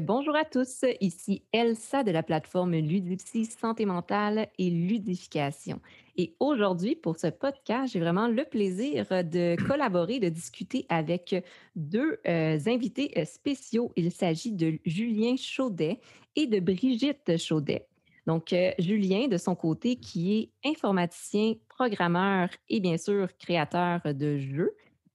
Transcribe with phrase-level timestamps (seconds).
[0.00, 0.86] Bonjour à tous.
[1.02, 5.82] Ici Elsa de la plateforme Ludipsy Santé mentale et ludification.
[6.16, 11.44] Et aujourd'hui, pour ce podcast, j'ai vraiment le plaisir de collaborer, de discuter avec
[11.76, 13.92] deux euh, invités euh, spéciaux.
[13.94, 16.00] Il s'agit de Julien Chaudet
[16.36, 17.86] et de Brigitte Chaudet.
[18.26, 24.38] Donc, euh, Julien, de son côté, qui est informaticien, programmeur et bien sûr créateur de
[24.38, 24.74] jeux.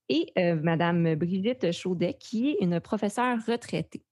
[0.09, 4.06] Et Madame Brigitte Chaudet, qui est une professeure retraitée.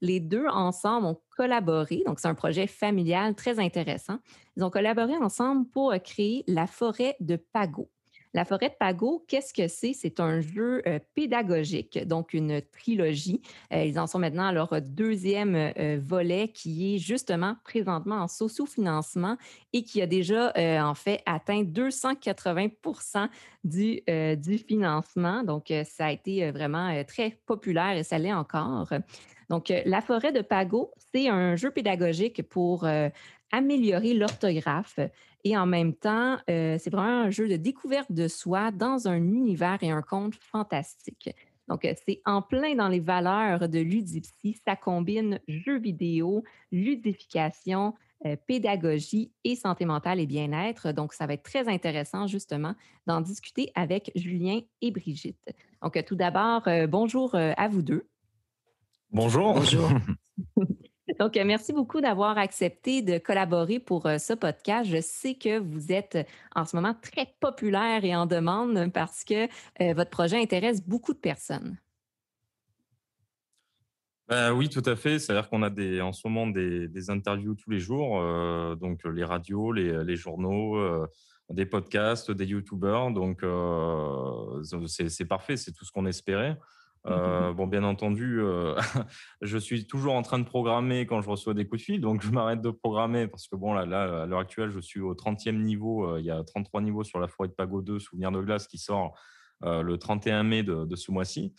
[0.00, 4.18] Les deux ensemble ont collaboré, donc c'est un projet familial très intéressant.
[4.56, 7.90] Ils ont collaboré ensemble pour euh, créer la forêt de Pago.
[8.36, 9.92] La forêt de Pago, qu'est-ce que c'est?
[9.92, 13.40] C'est un jeu euh, pédagogique, donc une trilogie.
[13.72, 19.36] Euh, ils en sont maintenant à leur deuxième volet qui est justement présentement en socio-financement
[19.72, 20.52] et qui a déjà
[20.84, 23.28] en fait atteint 280
[23.62, 24.02] du,
[24.36, 25.44] du financement.
[25.44, 28.88] Donc, ça a été vraiment très populaire et ça l'est encore.
[29.50, 33.08] Donc, euh, La forêt de Pago, c'est un jeu pédagogique pour euh,
[33.52, 34.98] améliorer l'orthographe
[35.44, 39.16] et en même temps, euh, c'est vraiment un jeu de découverte de soi dans un
[39.16, 41.30] univers et un conte fantastique.
[41.68, 44.60] Donc, c'est en plein dans les valeurs de Ludipsy.
[44.66, 47.94] Ça combine jeux vidéo, ludification,
[48.46, 50.92] pédagogie et santé mentale et bien-être.
[50.92, 52.74] Donc, ça va être très intéressant justement
[53.06, 55.54] d'en discuter avec Julien et Brigitte.
[55.80, 58.06] Donc, tout d'abord, bonjour à vous deux.
[59.14, 59.54] Bonjour.
[59.54, 59.88] Bonjour.
[61.20, 64.90] Donc, euh, merci beaucoup d'avoir accepté de collaborer pour euh, ce podcast.
[64.90, 66.18] Je sais que vous êtes
[66.56, 69.44] en ce moment très populaire et en demande parce que
[69.80, 71.78] euh, votre projet intéresse beaucoup de personnes.
[74.26, 75.20] Ben oui, tout à fait.
[75.20, 78.20] C'est-à-dire qu'on a des, en ce moment des, interviews tous les jours,
[78.76, 81.06] donc les radios, les, journaux,
[81.50, 83.12] des podcasts, des youtubeurs.
[83.12, 83.44] Donc,
[84.86, 86.58] c'est parfait, c'est tout ce qu'on espérait.
[87.06, 88.74] Euh, bon, bien entendu, euh,
[89.42, 92.22] je suis toujours en train de programmer quand je reçois des coups de fil, donc
[92.22, 95.14] je m'arrête de programmer parce que bon, là, là à l'heure actuelle, je suis au
[95.14, 96.08] 30e niveau.
[96.08, 98.66] Euh, il y a 33 niveaux sur la forêt de Pago 2, Souvenir de glace,
[98.66, 99.14] qui sort
[99.62, 101.54] le 31 mai de, ce mois-ci.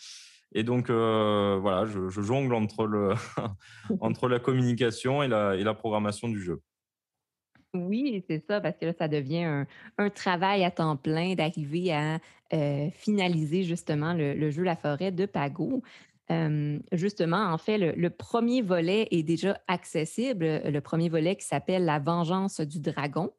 [0.54, 3.14] Et donc, voilà, je, jongle entre, le
[4.00, 6.62] entre la communication et la, et la programmation du jeu.
[7.76, 9.66] Oui, c'est ça, parce que là, ça devient
[9.98, 12.20] un, travail à temps plein d'arriver à
[12.54, 15.84] euh, finaliser justement le, jeu La forêt de Pago.
[16.92, 22.00] justement, en fait, le, premier volet est déjà accessible, le premier volet qui s'appelle La
[22.00, 23.32] vengeance du dragon.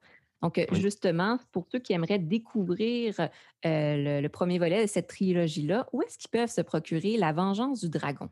[0.42, 3.28] Donc, justement, pour ceux qui aimeraient découvrir euh,
[3.64, 7.80] le, le, premier volet de cette trilogie-là, où est-ce qu'ils peuvent se procurer La vengeance
[7.80, 8.28] du dragon?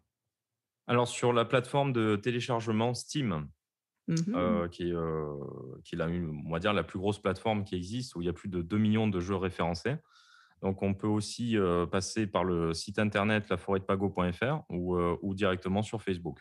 [0.87, 3.49] Alors, sur la plateforme de téléchargement Steam,
[4.07, 5.35] Mmh euh, qui, est, euh,
[5.83, 8.29] qui est la, on va dire, la plus grosse plateforme qui existe, où il y
[8.29, 9.97] a plus de 2 millions de jeux référencés.
[10.61, 16.03] Donc, on peut aussi euh, passer par le site internet laforêtpago.fr ou, ou directement sur
[16.03, 16.41] Facebook.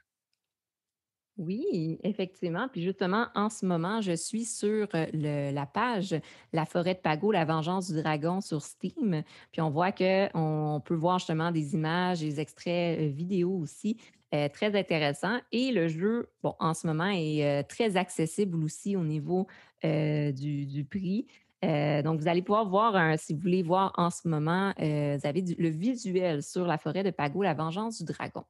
[1.37, 2.67] Oui, effectivement.
[2.67, 6.15] Puis justement, en ce moment, je suis sur la page
[6.51, 9.23] La forêt de Pago, la vengeance du dragon sur Steam.
[9.51, 13.97] Puis on voit qu'on peut voir justement des images, des extraits vidéo aussi
[14.33, 15.39] euh, très intéressant.
[15.51, 19.47] Et le jeu, bon, en ce moment, est euh, très accessible aussi au niveau
[19.85, 21.27] euh, du, prix.
[21.61, 25.69] donc, vous allez pouvoir voir, si vous voulez voir en ce moment, vous avez le
[25.69, 28.43] visuel sur la forêt de Pago, la vengeance du dragon.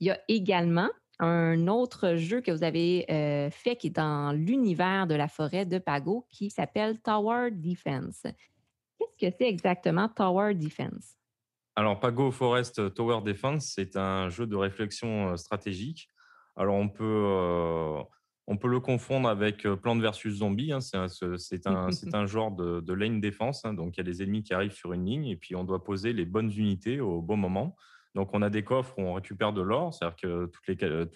[0.00, 0.88] Il y a également
[1.20, 3.04] un autre jeu que vous avez
[3.50, 8.24] fait qui est dans l'univers de la forêt de Pago qui s'appelle Tower Defense.
[8.98, 11.19] Qu'est-ce que c'est exactement Tower Defense?
[11.76, 16.08] Alors, Pago Forest Tower Defense, c'est un jeu de réflexion euh, stratégique.
[16.56, 18.02] Alors, on peut, euh,
[18.46, 20.72] on peut le confondre avec euh, Plante versus Zombie.
[20.72, 20.80] Hein.
[20.80, 23.64] C'est un, un, genre de, lane défense.
[23.64, 23.74] Hein.
[23.74, 25.84] Donc, il y a des ennemis qui arrivent sur une ligne et puis on doit
[25.84, 27.76] poser les bonnes unités au bon moment.
[28.16, 29.94] Donc, on a des coffres où on récupère de l'or.
[29.94, 31.06] C'est-à-dire que toutes les,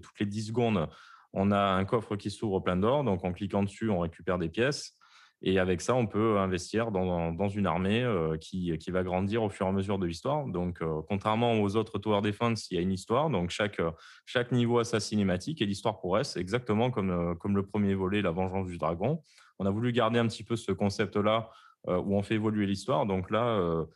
[0.00, 0.88] toutes les 10 secondes,
[1.34, 3.04] on a un coffre qui s'ouvre plein d'or.
[3.04, 4.97] Donc, en cliquant dessus, on récupère des pièces.
[5.42, 9.48] Et avec ça, on peut investir dans, une armée euh, qui, qui, va grandir au
[9.48, 10.46] fur et à mesure de l'histoire.
[10.46, 13.30] Donc, euh, contrairement aux autres Tower Defense, il y a une histoire.
[13.30, 13.80] Donc, chaque,
[14.26, 18.20] chaque niveau a sa cinématique et l'histoire progresse exactement comme, euh, comme le premier volet,
[18.20, 19.22] La Vengeance du Dragon.
[19.60, 21.50] On a voulu garder un petit peu ce concept-là
[21.86, 23.06] où on fait évoluer l'histoire.
[23.06, 23.86] Donc là,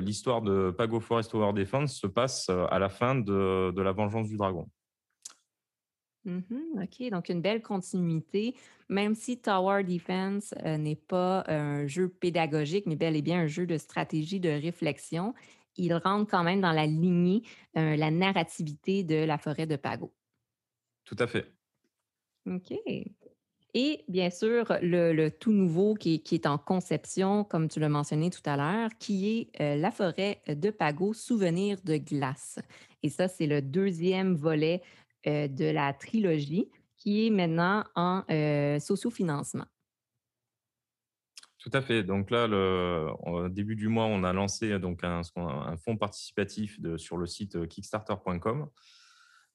[0.00, 4.28] l'histoire de Pago Forest Tower Defense se passe à la fin de, de La Vengeance
[4.28, 4.68] du Dragon.
[6.28, 8.54] Mmh OK, donc une belle continuité,
[8.90, 13.46] même si Tower Defense euh, n'est pas un jeu pédagogique, mais bel et bien un
[13.46, 15.32] jeu de stratégie, de réflexion,
[15.76, 17.44] il rentre quand même dans la lignée,
[17.78, 20.12] euh, la narrativité de la forêt de Pago.
[21.04, 21.50] Tout à fait.
[22.46, 22.74] OK.
[23.74, 28.42] Et bien sûr, le, tout nouveau qui, est en conception, comme tu l'as mentionné tout
[28.44, 32.58] à l'heure, qui est euh, la forêt de Pago, souvenir de glace.
[33.02, 34.82] Et ça, c'est le deuxième volet
[35.28, 39.66] euh, de la trilogie qui est maintenant en euh, sociofinancement.
[41.58, 42.02] Tout à fait.
[42.02, 42.46] Donc là,
[43.26, 47.66] au début du mois, on a lancé donc un, un fonds participatif sur le site
[47.66, 48.68] kickstarter.com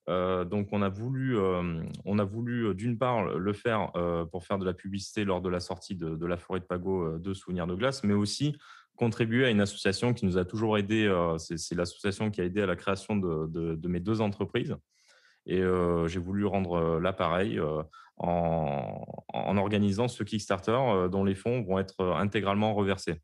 [0.09, 3.91] euh, donc, on a voulu, euh, on a voulu euh, d'une part le faire
[4.31, 7.33] pour faire de la publicité lors de la sortie de, la forêt de Pago de
[7.33, 8.55] Souvenirs de glace, mais aussi
[8.95, 11.11] contribuer à une association qui nous a toujours aidé.
[11.37, 14.75] c'est l'association qui a aidé à la création de, mes deux entreprises.
[15.45, 15.62] Et
[16.07, 17.60] j'ai voulu rendre l'appareil
[18.18, 23.19] en, en, organisant ce Kickstarter dont les fonds vont être intégralement reversés.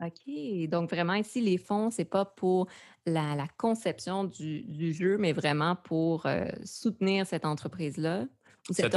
[0.00, 0.68] OK.
[0.68, 2.68] Donc, vraiment, ici, les fonds, c'est pas pour
[3.06, 8.26] la, conception du, jeu, mais vraiment pour euh, soutenir cette entreprise-là
[8.68, 8.92] ou cette,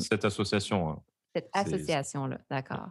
[0.00, 0.90] cette association.
[0.90, 1.02] Hein.
[1.34, 2.90] Cette association-là, d'accord.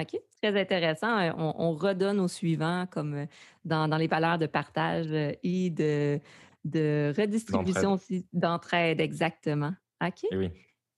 [0.00, 1.30] OK, très intéressant.
[1.36, 3.26] On, redonne au suivant, comme euh,
[3.64, 5.12] dans, les valeurs de partage
[5.42, 6.18] et de,
[6.64, 9.72] de redistribution aussi, d'entraide, exactement.
[10.02, 10.26] OK?
[10.30, 10.50] Eh oui.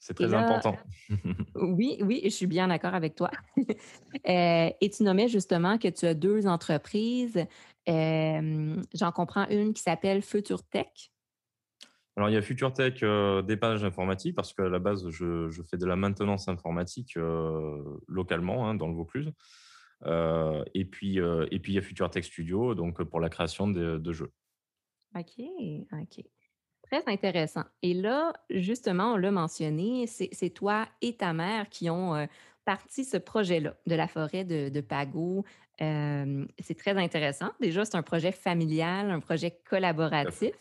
[0.02, 0.76] C'est très important.
[1.54, 3.30] oui, oui, je suis bien d'accord avec toi.
[4.28, 7.44] Euh, et tu nommais justement que tu as deux entreprises.
[7.88, 11.10] Euh, j'en comprends une qui s'appelle Future Tech.
[12.16, 15.50] Alors, il y a Future Tech euh, des pages informatiques parce qu'à la base, je,
[15.68, 17.16] fais de la maintenance informatique
[18.06, 19.32] localement hein, dans le Vaucluse.
[20.04, 23.98] et, puis, et puis, il y a Future Tech Studio donc, pour la création de,
[23.98, 24.30] de jeux.
[25.14, 25.44] OK,
[25.92, 26.24] OK.
[26.82, 27.64] Très intéressant.
[27.82, 32.26] Et là, justement, on l'a mentionné, c'est toi et ta mère qui ont euh,
[32.64, 35.44] parti ce projet-là de la forêt de, de Pago.
[35.80, 37.50] Euh, c'est très intéressant.
[37.60, 40.54] Déjà, c'est un projet familial, un projet collaboratif.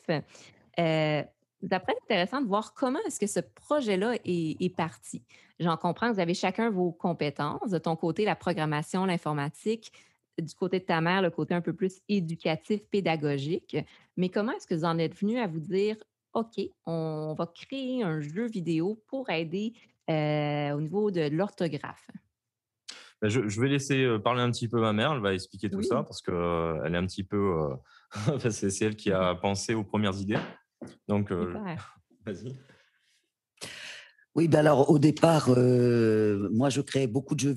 [0.79, 1.23] Euh,
[1.61, 5.21] D'après, intéressant de voir comment est-ce que ce projet-là est, est, parti.
[5.59, 7.69] J'en comprends que vous avez chacun vos compétences.
[7.69, 9.91] De ton côté, la programmation, l'informatique.
[10.41, 13.77] Du côté de ta mère, le côté un peu plus éducatif, pédagogique.
[14.17, 15.97] Mais comment est-ce que vous en êtes venu à vous dire,
[16.33, 19.73] OK, on va créer un jeu vidéo pour aider
[20.09, 22.07] euh, au niveau de l'orthographe.
[23.21, 25.83] Ben, je, vais laisser euh, parler un petit peu ma mère, elle va expliquer tout
[25.83, 27.69] ça parce qu'elle euh, est un petit peu.
[28.49, 30.39] c'est elle qui a pensé aux premières idées.
[31.07, 31.31] Donc,
[32.25, 32.57] vas-y.
[34.33, 37.53] Oui, ben alors au départ, euh, moi je créais beaucoup de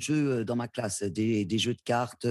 [0.00, 2.26] jeux, euh, dans ma classe, des, jeux de cartes,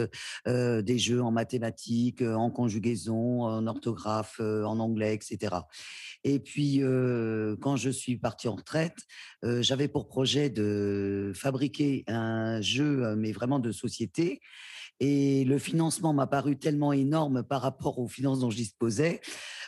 [0.48, 5.56] euh, des jeux en mathématiques, en conjugaison, en orthographe, en anglais, etc.
[6.24, 6.82] Et puis
[7.62, 8.98] quand je suis partie en retraite,
[9.44, 14.42] j'avais pour projet de fabriquer un jeu, mais vraiment de société.
[15.00, 19.22] Et le financement m'a paru tellement énorme par rapport aux finances dont je disposais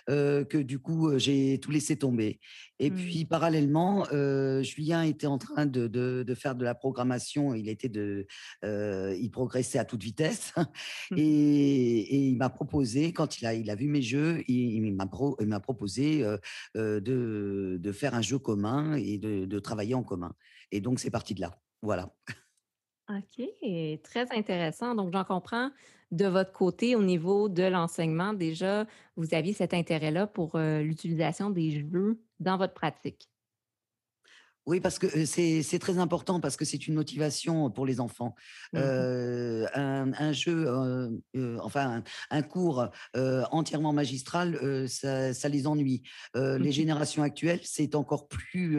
[0.08, 2.40] que du coup, j'ai tout laissé tomber.
[2.80, 2.96] Et mmh.
[2.96, 4.06] puis, parallèlement,
[4.62, 7.54] Julien était en train de, de, faire de la programmation.
[7.54, 8.26] Il était de,
[8.64, 10.54] il progressait à toute vitesse.
[11.12, 11.16] Mmh.
[11.18, 14.96] Et, et, il m'a proposé, quand il a, il a vu mes jeux, il, il
[14.96, 16.24] m'a pro, proposé
[16.76, 20.34] de, de faire un jeu commun et de travailler en commun.
[20.72, 21.60] Et donc, c'est parti de là.
[21.82, 22.14] Voilà.
[23.10, 23.42] OK,
[24.04, 24.94] très intéressant.
[24.94, 25.72] Donc, j'en comprends
[26.12, 28.34] de votre côté au niveau de l'enseignement.
[28.34, 33.30] Déjà, vous aviez cet intérêt-là pour l'utilisation des jeux dans votre pratique.
[34.68, 38.36] Oui, parce que c'est très important, parce que c'est une motivation pour les enfants.
[38.74, 38.80] Mmh
[39.74, 40.68] un, jeu,
[41.62, 44.60] enfin un, cours entièrement magistral,
[44.90, 46.04] ça, ça, les ennuie.
[46.36, 48.78] les générations actuelles, c'est encore plus,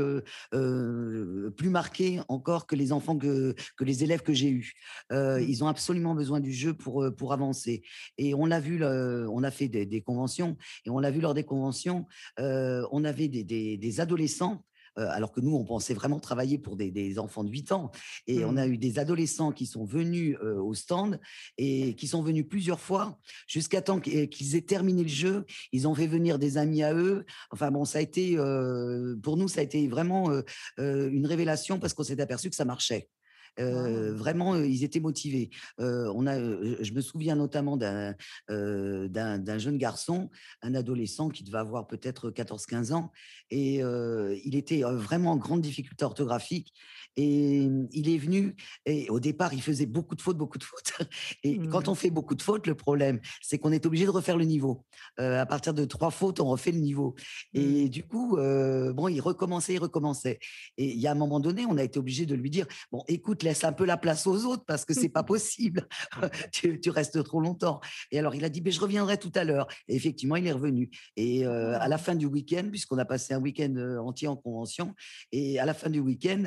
[0.50, 4.74] plus marqué encore que les enfants, que, que les élèves que j'ai eus.
[5.10, 5.38] Mmh.
[5.48, 7.82] Ils ont absolument besoin du jeu pour, pour avancer.
[8.18, 11.44] Et on l'a vu, on a fait des, conventions, et on l'a vu lors des
[11.44, 12.06] conventions,
[12.38, 14.62] on avait des, des, des adolescents
[15.06, 17.90] alors que nous, on pensait vraiment travailler pour des, enfants de 8 ans.
[18.26, 18.72] Et on a mmh.
[18.72, 21.20] eu des adolescents qui sont venus euh, au stand
[21.56, 25.46] et qui sont venus plusieurs fois jusqu'à temps qu'ils aient terminé le jeu.
[25.72, 27.24] Ils ont fait venir des amis à eux.
[27.50, 30.30] Enfin bon, ça a été, euh, pour nous, ça a été vraiment
[30.78, 33.08] une révélation parce qu'on s'est aperçu que ça marchait.
[33.56, 35.50] Vraiment, ils étaient motivés.
[35.78, 38.14] on a, je me souviens notamment d'un
[38.48, 40.30] d'un jeune garçon,
[40.62, 43.12] un adolescent qui devait avoir peut-être 14-15 ans,
[43.50, 46.72] et il était vraiment en grande difficulté orthographique.
[47.16, 48.54] Et il est venu,
[48.86, 50.92] et au départ, il faisait beaucoup de fautes, beaucoup de fautes.
[51.42, 51.90] Et quand mmh.
[51.90, 54.84] on fait beaucoup de fautes, le problème, c'est qu'on est obligé de refaire le niveau.
[55.16, 57.16] à partir de trois fautes, on refait le niveau.
[57.54, 57.88] Et mmh.
[57.88, 60.38] du coup, bon, il recommençait, il recommençait.
[60.76, 63.02] Et il y a un moment donné, on a été obligé de lui dire, bon,
[63.08, 65.86] écoute, écoute, laisse un peu la place aux autres parce que c'est pas possible.
[66.52, 67.80] tu, restes trop longtemps.
[68.10, 69.68] Et alors, il a dit, mais je reviendrai tout à l'heure.
[69.88, 70.90] Et effectivement, il est revenu.
[71.16, 74.94] Et à la fin du week-end, puisqu'on a passé un week-end entier en convention,
[75.32, 76.44] et à la fin du week-end,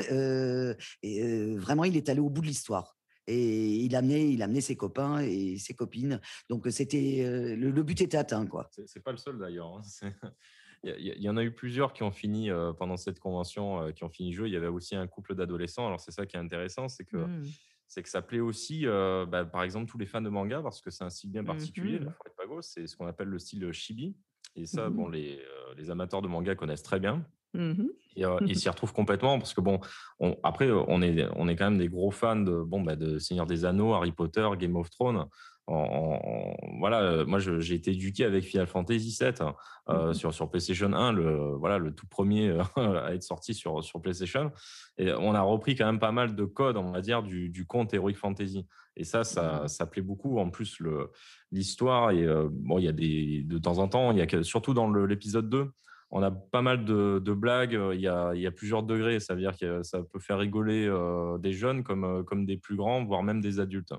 [1.58, 5.20] vraiment, il est allé au bout de l'histoire et il amenait, il amenait ses copains
[5.20, 6.20] et ses copines.
[6.50, 7.24] Donc c'était
[7.56, 8.70] le, but était atteint, quoi.
[8.88, 9.82] C'est pas le seul d'ailleurs.
[10.02, 10.12] Hein.
[10.84, 14.32] Il y, en a eu plusieurs qui ont fini pendant cette convention, qui ont fini
[14.32, 14.48] le jeu.
[14.48, 15.86] Il y avait aussi un couple d'adolescents.
[15.86, 17.46] Alors c'est ça qui est intéressant, c'est que mmh.
[17.88, 20.90] c'est que ça plaît aussi, bah, par exemple, tous les fans de manga parce que
[20.90, 22.00] c'est un style bien particulier.
[22.00, 24.16] La mmh forêt de Pago, c'est ce qu'on appelle le style chibi.
[24.56, 25.40] Et ça, bon, mmh les,
[25.78, 27.24] les amateurs de manga connaissent très bien.
[27.54, 27.84] Mmh
[28.16, 29.80] et, ils s'y retrouvent complètement parce que bon,
[30.44, 33.46] après on est on est quand même des gros fans de bon bah, de Seigneur
[33.46, 35.26] des Anneaux, Harry Potter, Game of Thrones.
[35.68, 39.56] Voilà, moi j'ai été éduqué avec Final Fantasy VII hein,
[39.88, 44.02] mmh sur sur PlayStation 1, le voilà le tout premier à être sorti sur sur
[44.02, 44.52] PlayStation.
[44.98, 47.66] Et on a repris quand même pas mal de codes, on va dire du, du
[47.66, 48.68] conte Heroic Fantasy.
[48.98, 50.40] Et ça, ça, mmh ça plaît beaucoup.
[50.40, 51.12] En plus, le
[51.52, 54.74] l'histoire et bon, il y a des de temps en temps, il y a surtout
[54.74, 55.72] dans l'épisode 2
[56.12, 57.76] on a pas mal de, blagues.
[57.76, 59.20] Euh, il y, a, plusieurs degrés.
[59.20, 62.58] Ça veut dire que ça peut faire rigoler euh, des jeunes comme, euh, comme des
[62.58, 63.94] plus grands, voire même des adultes.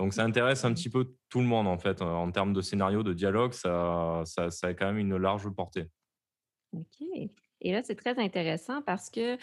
[0.00, 2.00] Donc ça intéresse un petit peu tout le monde en fait.
[2.00, 5.88] En termes de scénario, de dialogue, ça, a quand même une large portée.
[6.72, 7.06] OK.
[7.60, 9.36] Et là, c'est très intéressant parce que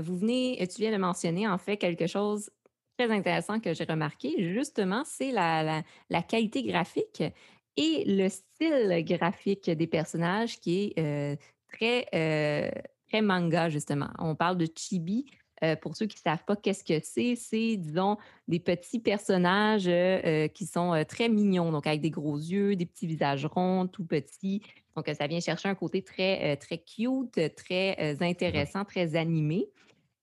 [0.00, 2.48] vous venez, tu viens de mentionner en fait quelque chose
[2.96, 4.54] très intéressant que j'ai remarqué.
[4.54, 5.82] Justement, c'est la,
[6.26, 7.22] qualité graphique
[7.76, 11.38] et le style graphique des personnages qui est
[11.70, 12.06] très,
[13.08, 14.08] très manga, justement.
[14.18, 15.26] On parle de chibi.
[15.80, 18.16] Pour ceux qui ne savent pas qu'est-ce que c'est, c'est, disons,
[18.48, 19.90] des petits personnages
[20.52, 24.62] qui sont très mignons, donc avec des gros yeux, des petits visages ronds, tout petits.
[24.96, 29.68] Donc, ça vient chercher un côté très, très cute, très mmh intéressant, très animé.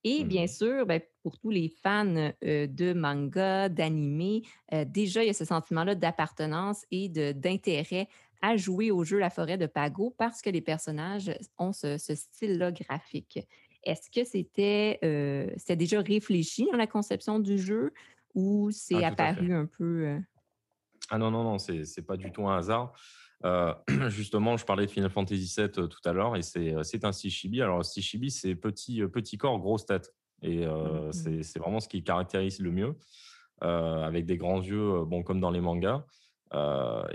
[0.04, 4.42] Et bien mmh sûr, ben, pour tous les fans de manga, d'anime,
[4.86, 8.08] déjà, il y a ce sentiment-là d'appartenance et d'intérêt
[8.42, 12.72] à jouer au jeu La forêt de Pago parce que les personnages ont ce, style-là
[12.72, 13.40] graphique.
[13.84, 14.98] Est-ce que c'était
[15.76, 17.92] déjà réfléchi dans la conception du jeu
[18.34, 20.18] ou c'est ah, apparu un peu.
[21.08, 22.92] Ah non, non, non, c'est pas du tout un hasard.
[23.44, 23.74] Euh,
[24.08, 27.12] justement, je parlais de Final Fantasy VII euh, tout à l'heure et c'est euh, un
[27.12, 27.62] Sishibi.
[27.62, 30.14] Alors, Sishibi, c'est petit, petit corps, grosse tête.
[30.42, 32.96] Et mmh c'est vraiment ce qui caractérise le mieux,
[33.60, 36.02] avec des grands yeux, bon, comme dans les mangas.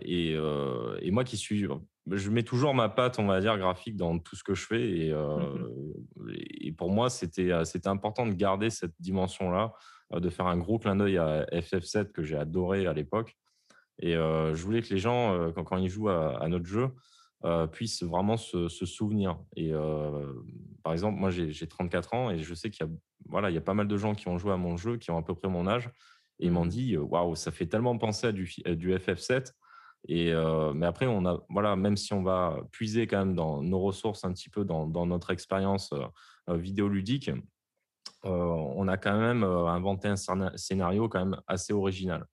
[0.03, 1.65] Et, et, moi qui suis.
[2.11, 4.89] Je mets toujours ma patte, on va dire, graphique dans tout ce que je fais.
[4.89, 5.69] Et, mmh
[6.61, 7.51] et pour moi, c'était
[7.85, 9.73] important de garder cette dimension-là,
[10.11, 13.37] de faire un gros clin d'œil à FF7 que j'ai adoré à l'époque.
[13.99, 16.89] Et je voulais que les gens, quand, ils jouent à, notre jeu,
[17.71, 19.37] puissent vraiment se, souvenir.
[19.55, 19.73] Et
[20.83, 22.91] par exemple, moi, j'ai 34 ans et je sais qu'il y, a,
[23.27, 25.11] voilà, il y a pas mal de gens qui ont joué à mon jeu, qui
[25.11, 25.89] ont à peu près mon âge,
[26.39, 29.51] et ils m'ont mmh dit Waouh, ça fait tellement penser à du, du FF7.
[30.07, 30.33] Et,
[30.75, 34.23] mais après, on a, voilà, même si on va puiser quand même dans nos ressources
[34.23, 35.93] un petit peu dans, notre expérience
[36.47, 37.31] vidéoludique,
[38.23, 40.15] on a quand même inventé un
[40.55, 42.25] scénario quand même assez original.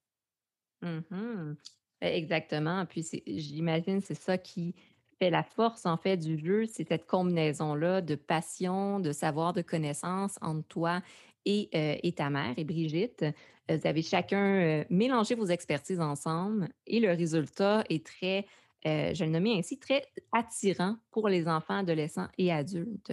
[0.82, 1.54] Mmh
[2.02, 2.84] exactement.
[2.86, 4.74] Puis j'imagine c'est ça qui
[5.18, 9.62] fait la force en fait du jeu, c'est cette combinaison-là de passion, de savoir, de
[9.62, 11.00] connaissance entre toi
[11.44, 11.68] et,
[12.06, 13.24] et ta mère et Brigitte.
[13.68, 18.46] Vous avez chacun mélangé vos expertises ensemble et le résultat est très,
[18.84, 23.12] je le nommais ainsi, très attirant pour les enfants, adolescents et adultes.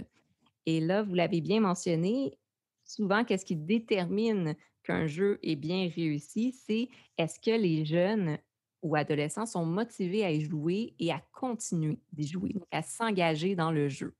[0.65, 2.37] Et là, vous l'avez bien mentionné,
[2.83, 8.37] souvent, qu'est-ce qui détermine qu'un jeu est bien réussi, c'est est-ce que les jeunes
[8.81, 13.55] ou adolescents sont motivés à y jouer et à continuer d'y jouer, donc à s'engager
[13.55, 14.15] dans le jeu.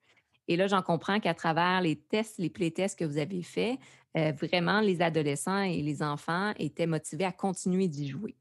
[0.48, 3.78] Et là, j'en comprends qu'à travers les tests, les playtests que vous avez faits,
[4.18, 8.36] euh, vraiment, les adolescents et les enfants étaient motivés à continuer d'y jouer.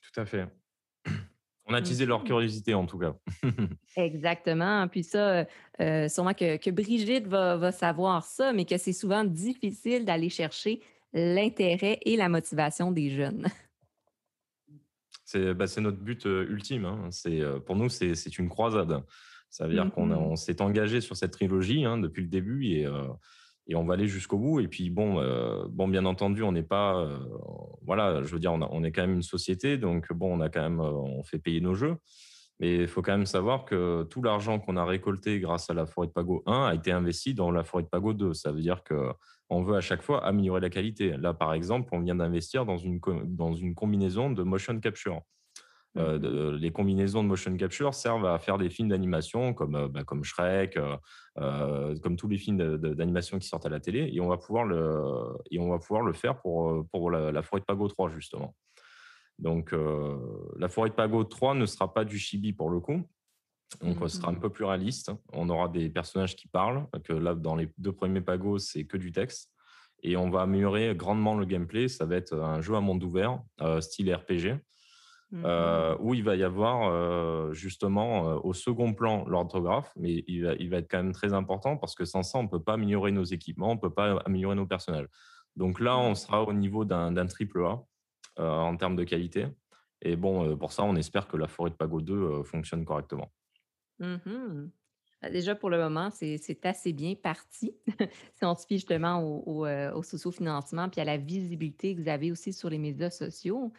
[0.00, 0.46] Tout à fait.
[1.68, 3.16] On a attisé leur curiosité, en tout cas.
[3.96, 4.86] Exactement.
[4.86, 5.46] Puis ça,
[5.80, 10.80] euh, sûrement que, Brigitte va, va, savoir ça, mais que c'est souvent difficile d'aller chercher
[11.12, 13.46] l'intérêt et la motivation des jeunes.
[15.24, 16.84] C'est bah, notre but ultime.
[16.84, 17.10] Hein.
[17.66, 19.02] pour nous, c'est une croisade.
[19.50, 20.36] Ça veut dire qu'on mm-hmm.
[20.36, 22.86] s'est engagé sur cette trilogie hein, depuis le début et,
[23.68, 24.60] et, on va aller jusqu'au bout.
[24.60, 25.22] Et puis, bon,
[25.68, 27.08] bon bien entendu, on n'est pas.
[27.82, 29.76] voilà, je veux dire, on, est quand même une société.
[29.78, 30.80] Donc, bon, on a quand même.
[30.80, 31.96] on fait payer nos jeux.
[32.58, 35.84] Mais il faut quand même savoir que tout l'argent qu'on a récolté grâce à la
[35.84, 38.32] forêt de Pago 1 a été investi dans la forêt de Pago 2.
[38.32, 39.12] Ça veut dire que
[39.48, 41.16] on veut à chaque fois améliorer la qualité.
[41.16, 45.20] Là, par exemple, on vient d'investir dans une, dans une combinaison de motion capture.
[45.96, 50.24] Mmh les combinaisons de motion capture servent à faire des films d'animation comme, bah, comme
[50.24, 50.78] Shrek,
[51.36, 55.02] comme tous les films d'animation qui sortent à la télé, et on va pouvoir le,
[55.50, 58.54] et on va pouvoir le faire pour, pour la, forêt de Pago 3, justement.
[59.38, 59.74] Donc,
[60.58, 63.02] la forêt de Pago 3 ne sera pas du chibi pour le coup.
[63.82, 65.10] Donc, ce sera un mmh peu plus réaliste.
[65.32, 68.96] On aura des personnages qui parlent, que là, dans les deux premiers Pagos, c'est que
[68.96, 69.50] du texte.
[70.02, 71.88] Et on va améliorer grandement le gameplay.
[71.88, 73.42] Ça va être un jeu à monde ouvert,
[73.80, 74.60] style RPG,
[75.42, 80.70] mmh où il va y avoir justement au second plan l'orthographe, mais il va, il
[80.70, 83.12] va, être quand même très important parce que sans ça, on ne peut pas améliorer
[83.12, 85.08] nos équipements, on ne peut pas améliorer nos personnages.
[85.56, 87.82] Donc là, on sera au niveau d'un triple A
[88.42, 89.46] en termes de qualité.
[90.02, 93.32] Et bon, pour ça, on espère que la forêt de Pago 2 fonctionne correctement.
[93.98, 94.68] Mmh
[95.22, 97.74] bah, déjà, pour le moment, c'est assez bien parti.
[98.34, 102.30] Si on se fie justement au au, socio-financement puis à la visibilité que vous avez
[102.30, 103.72] aussi sur les médias sociaux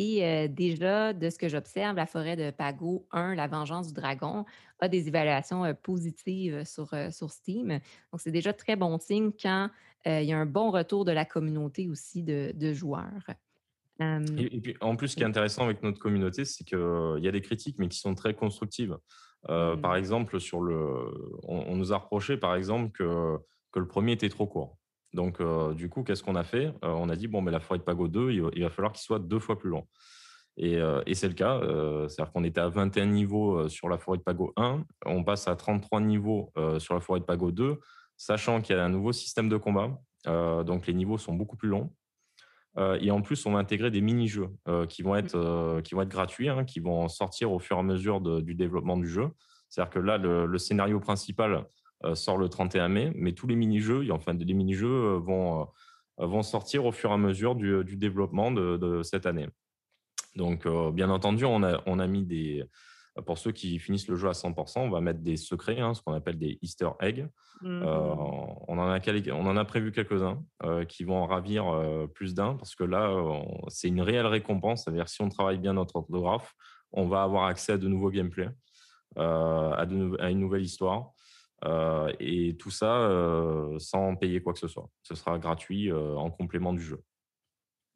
[0.00, 4.46] et déjà, de ce que j'observe, la forêt de Pago 1, La vengeance du dragon,
[4.80, 7.68] a des évaluations, positives, sur, sur Steam.
[8.10, 9.68] Donc c'est déjà très bon signe quand,
[10.06, 13.26] il y a un bon retour de la communauté aussi de de joueurs.
[14.00, 17.32] et puis, en plus, ce qui est intéressant avec notre communauté, c'est qu'il y a
[17.32, 18.96] des critiques, mais qui sont très constructives.
[19.46, 19.96] Par mmh.
[19.96, 23.36] exemple, sur le, on, nous a reproché, par exemple, que,
[23.70, 24.79] que le premier était trop court.
[25.12, 26.66] Donc, euh, du coup, qu'est-ce qu'on a fait?
[26.84, 29.02] Euh, On a dit, bon, mais la forêt de Pago 2, il, va falloir qu'il
[29.02, 29.86] soit deux fois plus long.
[30.56, 31.58] Et, et c'est le cas.
[32.08, 34.84] C'est-à-dire qu'on était à 21 niveaux sur la forêt de Pago 1.
[35.06, 37.78] On passe à 33 niveaux sur la forêt de Pago 2,
[38.18, 39.98] sachant qu'il y a un nouveau système de combat.
[40.26, 41.90] donc, les niveaux sont beaucoup plus longs.
[42.78, 45.94] Euh, et en plus, on va intégrer des mini-jeux euh, qui, vont être, euh, qui
[45.94, 49.08] vont être gratuits, hein, qui vont sortir au fur et à mesure du développement du
[49.08, 49.28] jeu.
[49.68, 51.64] C'est-à-dire que là, le, scénario principal
[52.14, 55.68] sort le 31 mai, mais tous les mini-jeux, enfin, les mini-jeux vont,
[56.18, 59.48] vont sortir au fur et à mesure du, développement de, cette année.
[60.36, 62.64] Donc, bien entendu, on a, on a mis des,
[63.26, 66.02] pour ceux qui finissent le jeu à 100%, on va mettre des secrets, hein, ce
[66.02, 67.28] qu'on appelle des Easter eggs.
[67.62, 68.14] Mmh euh,
[68.68, 69.00] on, en a
[69.32, 72.84] on en a prévu quelques-uns euh, qui vont en ravir euh, plus d'un parce que
[72.84, 73.12] là,
[73.68, 74.84] c'est une réelle récompense.
[74.84, 76.54] C'est-à-dire si on travaille bien notre orthographe,
[76.92, 78.50] on va avoir accès à de nouveaux gameplays,
[79.16, 79.84] à, à,
[80.30, 81.12] une nouvelle histoire.
[82.18, 83.08] Et tout ça
[83.78, 84.88] sans payer quoi que ce soit.
[85.02, 87.02] Ce sera gratuit en complément du jeu.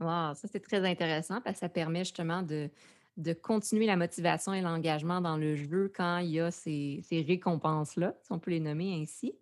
[0.00, 2.68] Wow, ça c'est très intéressant parce que ça permet justement de,
[3.16, 8.14] de continuer la motivation et l'engagement dans le jeu quand il y a ces, récompenses-là,
[8.20, 9.34] si on peut les nommer ainsi.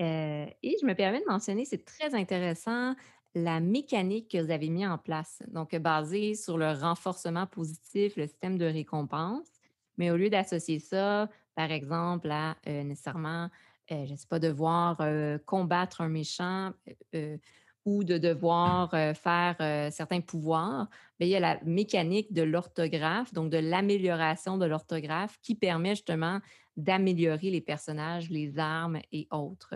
[0.00, 2.94] Euh, et je me permets de mentionner, c'est très intéressant,
[3.34, 8.26] la mécanique que vous avez mis en place, donc basée sur le renforcement positif, le
[8.26, 9.46] système de récompense,
[9.98, 13.48] mais au lieu d'associer ça, par exemple, à nécessairement,
[13.90, 15.00] je ne sais pas, devoir
[15.46, 16.72] combattre un méchant,
[17.84, 19.56] ou de devoir faire
[19.92, 20.88] certains pouvoirs,
[21.18, 25.96] mais il y a la mécanique de l'orthographe, donc de l'amélioration de l'orthographe qui permet
[25.96, 26.40] justement
[26.76, 29.74] d'améliorer les personnages, les armes et autres.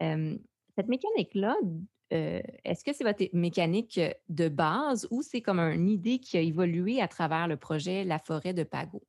[0.00, 1.56] cette mécanique-là,
[2.10, 7.00] est-ce que c'est votre mécanique de base ou c'est comme une idée qui a évolué
[7.00, 9.02] à travers le projet La forêt de Pago?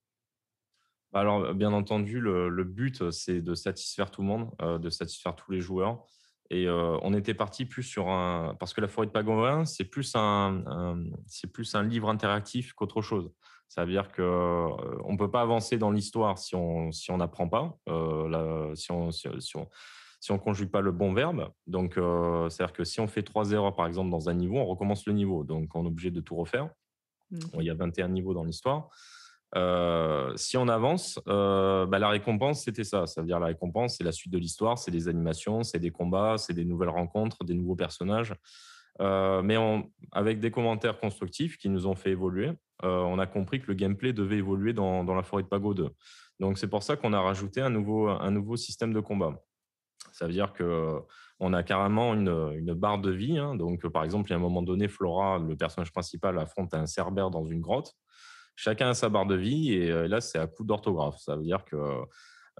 [1.13, 5.60] Alors, bien entendu, le, but, c'est de satisfaire tout le monde, de satisfaire tous les
[5.60, 6.06] joueurs.
[6.50, 8.56] Et on était parti plus sur un.
[8.60, 10.97] Parce que la forêt de Pagouin, c'est plus un,
[11.28, 13.32] c'est plus un livre interactif qu'autre chose.
[13.67, 17.78] Ça veut dire qu'on ne peut pas avancer dans l'histoire si on si n'apprend pas,
[18.76, 21.52] si on si, on, conjugue pas le bon verbe.
[21.67, 25.06] Donc, c'est-à-dire que si on fait trois erreurs, par exemple, dans un niveau, on recommence
[25.08, 25.45] le niveau.
[25.45, 26.69] Donc, on est obligé de tout refaire.
[27.32, 27.39] Mmh.
[27.60, 28.89] il y a 21 niveaux dans l'histoire.
[29.56, 33.06] Euh, si on avance, euh, bah, la récompense, c'était ça.
[33.06, 35.92] Ça veut dire la récompense, c'est la suite de l'histoire, c'est des animations, c'est des
[35.92, 38.34] combats, c'est des nouvelles rencontres, des nouveaux personnages.
[39.00, 39.58] Euh, mais
[40.12, 42.52] avec des commentaires constructifs qui nous ont fait évoluer,
[42.84, 45.90] on a compris que le gameplay devait évoluer dans, la forêt de Pago 2.
[46.40, 49.40] Donc c'est pour ça qu'on a rajouté un nouveau, système de combat.
[50.14, 51.00] Ça veut dire que
[51.40, 53.38] on a carrément une, barre de vie.
[53.38, 53.56] Hein.
[53.56, 57.46] Donc, par exemple, a un moment donné, Flora, le personnage principal, affronte un cerbère dans
[57.46, 57.96] une grotte
[58.62, 61.17] chacun a sa barre de vie et euh, là, c'est à coup d'orthographe.
[61.17, 61.76] Ça veut dire que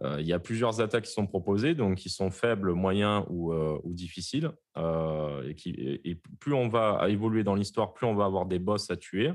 [0.02, 3.54] euh, il y a plusieurs attaques qui sont proposées, donc qui sont faibles, moyens ou,
[3.54, 4.52] euh, difficiles.
[4.76, 9.32] et, plus on va évoluer dans l'histoire, plus on va avoir des boss à tuer,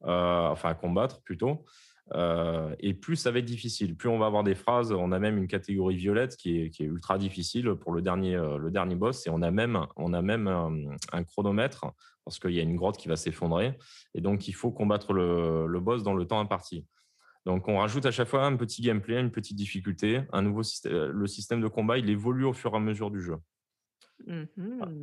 [0.00, 1.66] enfin à combattre plutôt.
[2.78, 3.94] et plus ça va être difficile.
[3.94, 7.18] Plus on va avoir des phrases, on a même une catégorie violette qui est, ultra
[7.18, 9.26] difficile pour le dernier, le dernier boss.
[9.26, 10.48] Et on a même, on a même
[11.12, 11.84] un chronomètre
[12.26, 13.78] parce qu'il y a une grotte qui va s'effondrer.
[14.14, 16.84] Et donc, il faut combattre le, boss dans le temps imparti.
[17.46, 20.92] Donc, on rajoute à chaque fois un petit gameplay, une petite difficulté, un nouveau système.
[20.92, 23.36] Le système de combat, il évolue au fur et à mesure du jeu.
[24.26, 24.44] Mmh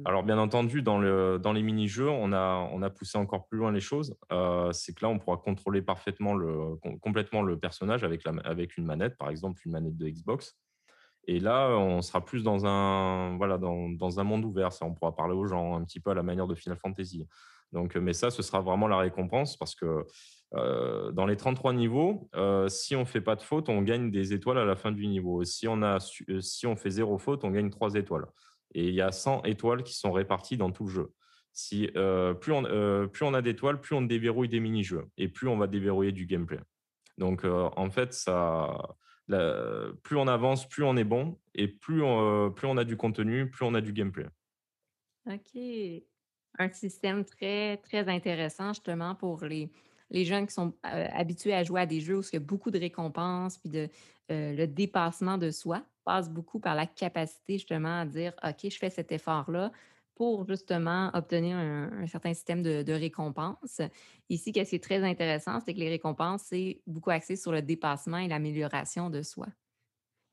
[0.04, 3.58] alors, bien entendu, dans, le, dans les mini-jeux, on a, on a poussé encore plus
[3.58, 4.18] loin les choses.
[4.74, 8.84] c'est que là, on pourra contrôler parfaitement le, complètement le personnage avec, la, avec une
[8.84, 10.58] manette, par exemple une manette de Xbox.
[11.26, 14.70] Et là, on sera plus dans un, voilà, dans, dans un monde ouvert.
[14.82, 17.28] On pourra parler aux gens un petit peu à la manière de Final Fantasy.
[17.72, 20.06] Donc, mais ça, ce sera vraiment la récompense parce que
[21.12, 22.30] dans les 33 niveaux,
[22.68, 25.08] si on ne fait pas de faute, on gagne des étoiles à la fin du
[25.08, 25.44] niveau.
[25.44, 28.26] Si on, a, si on fait zéro faute, on gagne trois étoiles.
[28.76, 31.14] Et il y a 100 étoiles qui sont réparties dans tout le jeu.
[31.54, 35.58] Si, plus, on, plus on a d'étoiles, plus on déverrouille des mini-jeux et plus on
[35.58, 36.60] va déverrouiller du gameplay.
[37.18, 38.96] Donc, en fait, ça,
[39.28, 43.50] plus on avance, plus on est bon et plus on, plus on a du contenu,
[43.50, 44.28] plus on a du gameplay.
[45.26, 45.62] OK.
[46.60, 49.72] Un système très, très intéressant justement pour les,
[50.12, 52.70] les jeunes qui sont habitués à jouer à des jeux où il y a beaucoup
[52.70, 53.90] de récompenses, puis de,
[54.30, 58.90] le dépassement de soi passe beaucoup par la capacité justement à dire OK, je fais
[58.90, 59.72] cet effort-là
[60.16, 63.82] pour justement obtenir un, certain système de, de récompense.
[64.30, 67.62] Ici, ce qui est très intéressant, c'est que les récompenses, c'est beaucoup axé sur le
[67.62, 69.48] dépassement et l'amélioration de soi.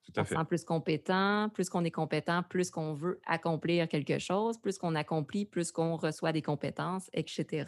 [0.05, 3.89] Tout à on se sent plus compétent, plus qu'on est compétent, plus qu'on veut accomplir
[3.89, 7.67] quelque chose, plus qu'on accomplit, plus qu'on reçoit des compétences, etc.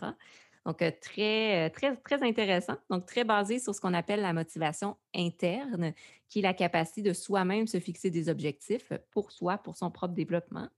[0.65, 2.77] Donc, très, très, très intéressant.
[2.89, 5.93] Donc, très basé sur ce qu'on appelle la motivation interne,
[6.29, 10.15] qui est la capacité de soi-même se fixer des objectifs pour soi, pour son propre
[10.15, 10.69] développement.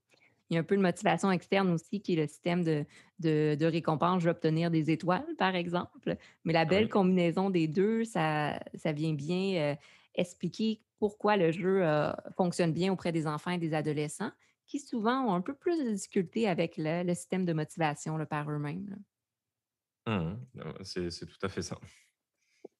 [0.49, 2.85] Il y a un peu de motivation externe aussi, qui est le système de,
[3.19, 4.21] de, récompense.
[4.21, 6.17] Je vais obtenir des étoiles, par exemple.
[6.43, 9.75] Mais la belle combinaison des deux, ça, ça vient bien
[10.13, 11.83] expliquer pourquoi le jeu
[12.37, 14.31] fonctionne bien auprès des enfants et des adolescents,
[14.67, 18.97] qui souvent ont un peu plus de difficultés avec le, système de motivation par eux-mêmes.
[20.07, 20.35] Mmh
[20.83, 21.77] c'est tout à fait ça.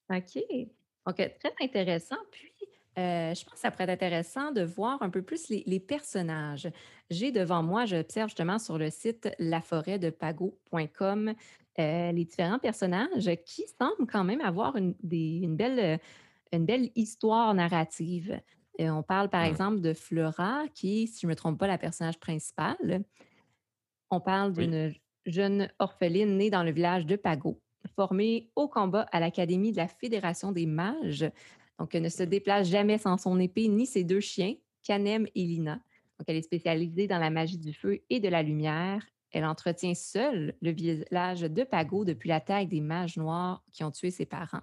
[0.09, 0.43] OK.
[1.05, 2.17] Donc, très intéressant.
[2.31, 2.51] Puis,
[2.97, 6.69] je pense que ça pourrait être intéressant de voir un peu plus les, personnages.
[7.09, 11.33] J'ai devant moi, j'observe justement sur le site laforêtdepago.com
[11.77, 15.99] les différents personnages qui semblent quand même avoir une, une, belle,
[16.51, 18.39] une belle histoire narrative.
[18.79, 19.49] on parle par mmh.
[19.49, 23.03] exemple de Flora, qui, si je ne me trompe pas, la personnage principale.
[24.09, 24.93] On parle d'une
[25.25, 27.59] jeune orpheline née dans le village de Pago,
[27.95, 31.29] formée au combat à l'Académie de la Fédération des mages.
[31.79, 35.43] Donc, elle ne se déplace jamais sans son épée ni ses deux chiens, Canem et
[35.43, 35.75] Lina.
[36.17, 39.05] Donc, elle est spécialisée dans la magie du feu et de la lumière.
[39.31, 44.11] Elle entretient seule le village de Pago depuis l'attaque des mages noirs qui ont tué
[44.11, 44.61] ses parents.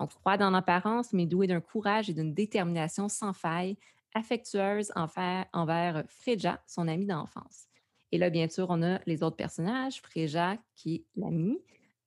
[0.00, 3.76] Donc, froide en apparence, mais douée d'un courage et d'une détermination sans faille,
[4.14, 7.68] affectueuse envers, envers Freja, son amie d'enfance.
[8.10, 11.58] Et là, bien sûr, on a les autres personnages, Fréja, qui est l'ami,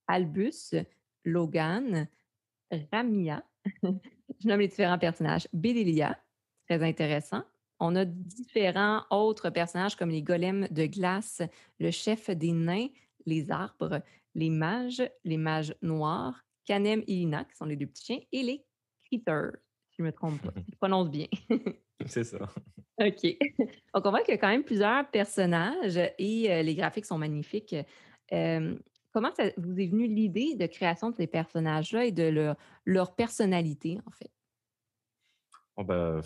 [0.08, 0.76] Albus,
[1.24, 2.08] Logan,
[2.92, 3.44] Ramia,
[3.84, 6.18] je nomme les différents personnages, Bélilia,
[6.68, 7.44] très intéressant.
[7.80, 11.42] On a différents autres personnages comme les golems de glace,
[11.80, 12.88] le chef des nains,
[13.26, 14.02] les arbres,
[14.34, 18.44] les mages, les mages noirs, Canem et Ina, qui sont les deux petits chiens, et
[18.44, 18.66] les
[19.06, 19.58] critters,
[19.90, 20.54] si je ne me trompe pas.
[20.56, 21.28] Je prononce bien.
[22.06, 22.50] C'est ça.
[23.00, 23.38] OK.
[23.94, 27.18] Donc, on voit qu'il y a quand même plusieurs personnages et euh, les graphiques sont
[27.18, 27.76] magnifiques.
[29.16, 33.16] Comment ça vous est venue l'idée de création de ces personnages-là et de leur, leur,
[33.16, 34.30] personnalité, en fait?
[35.78, 36.20] Oh ben,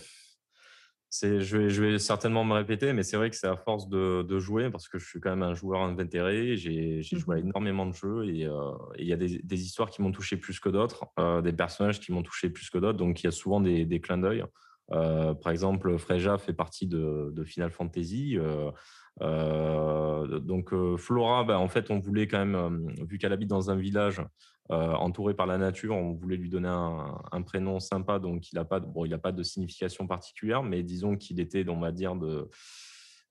[1.21, 4.23] je, vais, je vais certainement me répéter, mais c'est vrai que c'est à force de,
[4.23, 7.49] de, jouer, parce que je suis quand même un joueur invétéré, j'ai joué à mmh
[7.49, 10.59] énormément de jeux et euh, il y a des, des histoires qui m'ont touché plus
[10.59, 13.31] que d'autres, euh, des personnages qui m'ont touché plus que d'autres, donc il y a
[13.31, 14.43] souvent des, des clins d'œil.
[14.91, 18.37] Euh, par exemple, Freja fait partie de, Final Fantasy.
[18.37, 18.71] Euh,
[19.19, 24.21] donc Flora, ben, en fait, on voulait quand même, vu qu'elle habite dans un village
[24.69, 28.19] entouré par la nature, on voulait lui donner un, prénom sympa.
[28.19, 31.79] Donc il n'a pas, bon, il pas de signification particulière, mais disons qu'il était, on
[31.79, 32.49] va dire, de,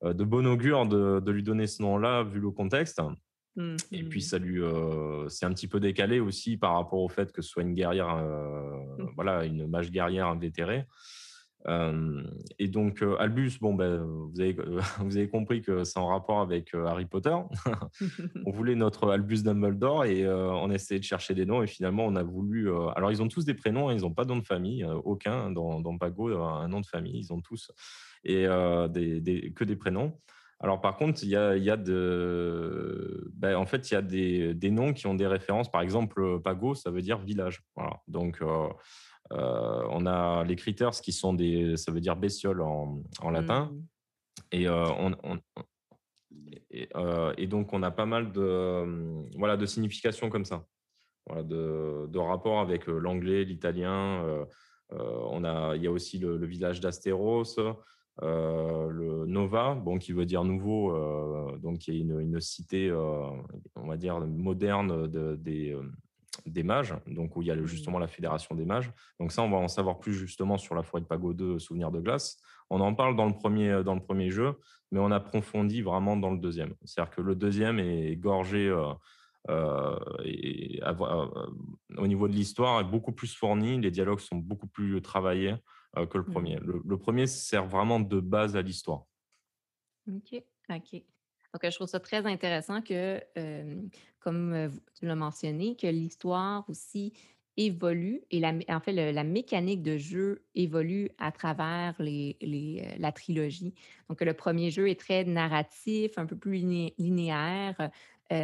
[0.04, 3.00] de bon augure de, lui donner ce nom-là, vu le contexte.
[3.56, 4.22] Mmh, Et puis mmh.
[4.22, 4.62] ça lui,
[5.28, 8.16] c'est un petit peu décalé aussi par rapport au fait que ce soit une guerrière,
[8.16, 9.12] mmh.
[9.14, 10.86] voilà, une mage guerrière invétérée
[11.66, 14.52] et donc, Albus, bon, ben, vous, avez,
[15.00, 17.34] vous avez compris que c'est en rapport avec Harry Potter.
[18.46, 21.62] on voulait notre Albus Dumbledore et on essayait de chercher des noms.
[21.62, 22.70] Et finalement, on a voulu.
[22.94, 25.50] alors, ils ont tous des prénoms, hein, ils n'ont pas de nom de famille, aucun
[25.50, 27.70] dans, dans, Pago un nom de famille, ils ont tous.
[28.24, 28.46] Et
[28.90, 30.18] des, que des prénoms.
[30.60, 34.02] Alors, par contre, il y a, y a de, ben, en fait, il y a
[34.02, 35.70] des, des, noms qui ont des références.
[35.70, 37.62] Par exemple, Pago, ça veut dire village.
[37.76, 38.00] Voilà.
[38.08, 38.68] Donc, euh,
[39.30, 43.66] on a les critters qui sont des, ça veut dire bestioles en, latin.
[43.66, 43.82] Mmh.
[44.52, 45.38] Et, euh, on,
[46.96, 50.64] euh, et, donc, on a pas mal de, voilà, de significations comme ça,
[51.26, 54.46] voilà, de, de rapport avec l'anglais, l'italien.
[54.90, 57.56] on a, il y a aussi le, village d'Astéros.
[58.22, 60.92] le Nova, bon, qui veut dire nouveau,
[61.58, 65.76] donc qui est une, une cité, on va dire, moderne de, des,
[66.46, 67.66] des mages, donc où il y a mmh.
[67.66, 68.90] justement la fédération des mages.
[69.18, 71.90] Donc ça, on va en savoir plus justement sur la forêt de Pago 2, Souvenir
[71.90, 72.40] de glace.
[72.70, 74.54] On en parle dans le premier, dans le premier jeu,
[74.90, 76.74] mais on approfondit vraiment dans le deuxième.
[76.84, 78.92] C'est-à-dire que le deuxième est gorgé euh,
[79.48, 81.26] euh, et, euh,
[81.96, 83.80] au niveau de l'histoire, est beaucoup plus fourni.
[83.80, 85.54] Les dialogues sont beaucoup plus travaillés
[85.96, 86.32] que le mmh.
[86.32, 86.58] premier.
[86.60, 89.04] Le, premier sert vraiment de base à l'histoire.
[90.06, 91.02] OK, OK.
[91.54, 93.20] Donc, je trouve ça très intéressant que,
[94.20, 97.12] comme tu l'as mentionné, que l'histoire aussi
[97.56, 102.36] évolue et la, en fait, la mécanique de jeu évolue à travers les,
[102.98, 103.74] la trilogie.
[104.08, 106.58] Donc, le premier jeu est très narratif, un peu plus
[106.98, 107.90] linéaire,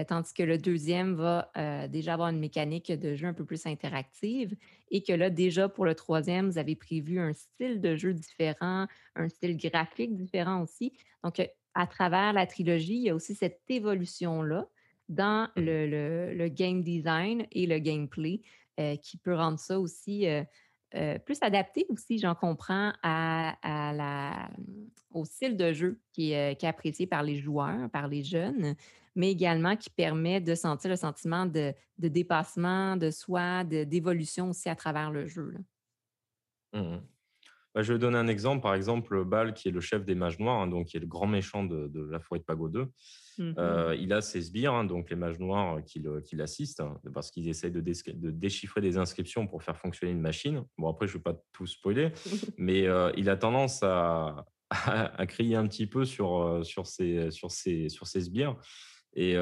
[0.09, 1.53] tandis que le deuxième va
[1.89, 4.57] déjà avoir une mécanique de jeu un peu plus interactive
[4.91, 8.87] et que là, déjà pour le troisième, vous avez prévu un style de jeu différent,
[9.15, 10.93] un style graphique différent aussi.
[11.23, 14.69] Donc, à travers la trilogie, il y a aussi cette évolution-là
[15.09, 15.61] dans mmh.
[15.61, 18.41] le, game design et le gameplay
[18.81, 20.43] euh, qui peut rendre ça aussi euh,
[20.95, 24.49] euh, plus adapté aussi, j'en comprends, à, la,
[25.13, 28.75] au style de jeu qui est, qui est, apprécié par les joueurs, par les jeunes,
[29.15, 34.77] mais également qui permet de sentir le sentiment de, dépassement de soi, d'évolution aussi à
[34.77, 35.55] travers le jeu.
[36.73, 36.99] Mmh
[37.75, 38.63] bah, je vais donner un exemple.
[38.63, 41.07] Par exemple, Bal, qui est le chef des mages noirs, hein, donc qui est le
[41.07, 42.85] grand méchant de, la forêt de Pago 2.
[43.37, 46.01] Mmh euh, il a ses sbires, hein, donc les mages noirs qui,
[46.37, 47.81] l'assistent, hein, parce qu'ils essayent de,
[48.31, 50.63] déchiffrer des inscriptions pour faire fonctionner une machine.
[50.79, 52.13] Bon, après, je ne vais pas tout spoiler,
[52.59, 54.47] mais euh, il a tendance à,
[55.27, 58.57] crier un petit peu sur, euh, sur, ses, sur, ses, sur ses sbires.
[59.17, 59.37] Et,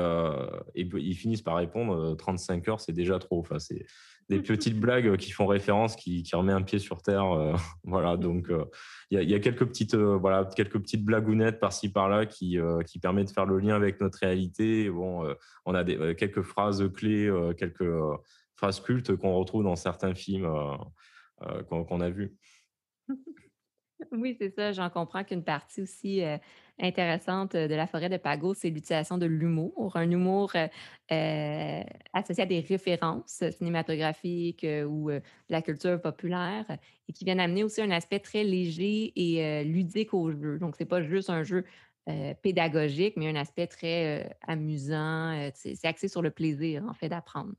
[0.75, 3.41] ils finissent par répondre 35 heures, c'est déjà trop.
[3.41, 3.87] Enfin, c'est
[4.29, 7.25] des petites blagues qui font référence, qui, qui remet un pied sur terre.
[7.33, 7.55] Euh,
[7.85, 8.65] voilà, donc euh,
[9.11, 13.29] il y, a quelques petites, euh, voilà, quelques petites blagounettes par-ci par-là qui, qui permettent
[13.29, 14.89] de faire le lien avec notre réalité.
[14.91, 15.35] Bon,
[15.67, 17.93] on a des, quelques phrases clés, quelques
[18.57, 20.49] phrases cultes qu'on retrouve dans certains films
[21.69, 22.37] qu'on a vus.
[24.11, 24.73] Oui, c'est ça.
[24.73, 26.23] J'en comprends qu'une partie aussi
[26.81, 30.53] intéressante de la forêt de Pago, c'est l'utilisation de l'humour, un humour
[31.09, 36.65] associé à des références cinématographiques ou de la culture populaire
[37.09, 40.59] et qui viennent amener aussi un aspect très léger et ludique au jeu.
[40.59, 41.65] Donc, c'est pas juste un jeu
[42.43, 45.51] pédagogique, mais un aspect très amusant.
[45.55, 47.53] c'est axé sur le plaisir, en fait, d'apprendre.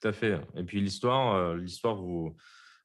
[0.00, 0.38] Tout à fait.
[0.56, 2.34] Et puis l'histoire, l'histoire vous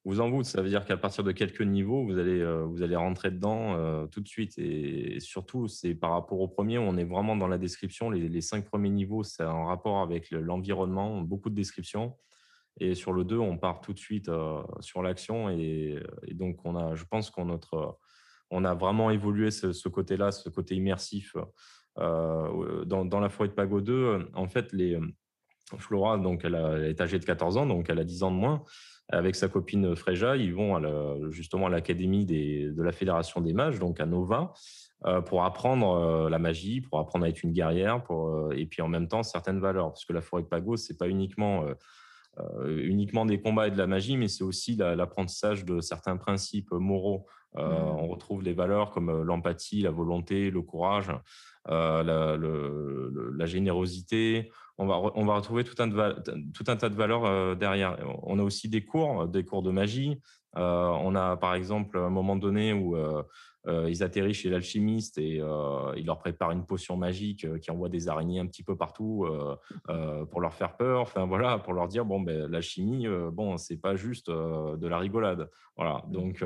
[0.05, 2.83] vous en vous, ça veut dire qu'à partir de quelques niveaux, vous allez, euh, vous
[2.83, 4.55] allez rentrer dedans euh, tout de suite.
[4.59, 8.11] Et, surtout, c'est par rapport au premier, on est vraiment dans la description.
[8.11, 12.15] Les, cinq premiers niveaux, c'est en rapport avec l'environnement, beaucoup de descriptions.
[12.79, 15.49] Et sur le 2, on part tout de suite euh, sur l'action.
[15.49, 15.99] Et,
[16.33, 17.59] donc, on a, je pense qu'on
[18.51, 21.35] on a vraiment évolué ce, côté-là, ce côté immersif.
[21.97, 24.99] dans, dans, la forêt de Pago 2, en fait, les,
[25.79, 28.37] Flora, donc, elle, elle est âgée de 14 ans, donc elle a 10 ans de
[28.37, 28.63] moins
[29.09, 33.99] avec sa copine Freja, ils vont justement à l'académie de la Fédération des mages, donc
[33.99, 34.53] à Nova,
[35.05, 38.65] euh, pour apprendre euh, la magie, pour apprendre à être une guerrière, pour, euh, et
[38.65, 41.65] puis en même temps certaines valeurs, parce que la forêt de Pagos, c'est pas uniquement
[43.25, 47.27] des combats et de la magie, mais c'est aussi l'apprentissage de certains principes moraux.
[47.55, 47.61] Mmh.
[47.61, 51.11] On retrouve des valeurs comme l'empathie, la volonté, le courage,
[51.67, 55.89] la, la, générosité on va, on va retrouver tout un,
[56.53, 57.97] tout un tas de valeurs euh, derrière.
[58.23, 60.19] On a aussi des cours, des cours de magie.
[60.57, 63.23] Euh, on a par exemple un moment donné où euh,
[63.89, 65.41] ils atterrissent chez l'alchimiste et
[65.97, 69.27] il leur prépare une potion magique qui envoie des araignées un petit peu partout
[70.29, 71.01] pour leur faire peur.
[71.01, 75.49] Enfin voilà, pour leur dire bon ben l'alchimie, bon c'est pas juste de la rigolade.
[75.75, 76.11] Voilà mmh.
[76.11, 76.45] donc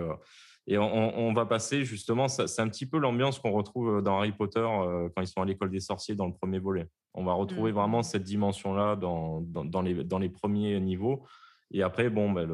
[0.71, 4.31] et on, va passer justement, c'est un petit peu l'ambiance qu'on retrouve euh, dans Harry
[4.31, 6.87] Potter euh, quand ils sont à l'école des sorciers dans le premier volet.
[7.15, 8.03] On va retrouver vraiment mmh.
[8.03, 11.25] cette dimension-là dans, dans, les, dans les premiers niveaux.
[11.71, 12.47] Et après, bon, ben,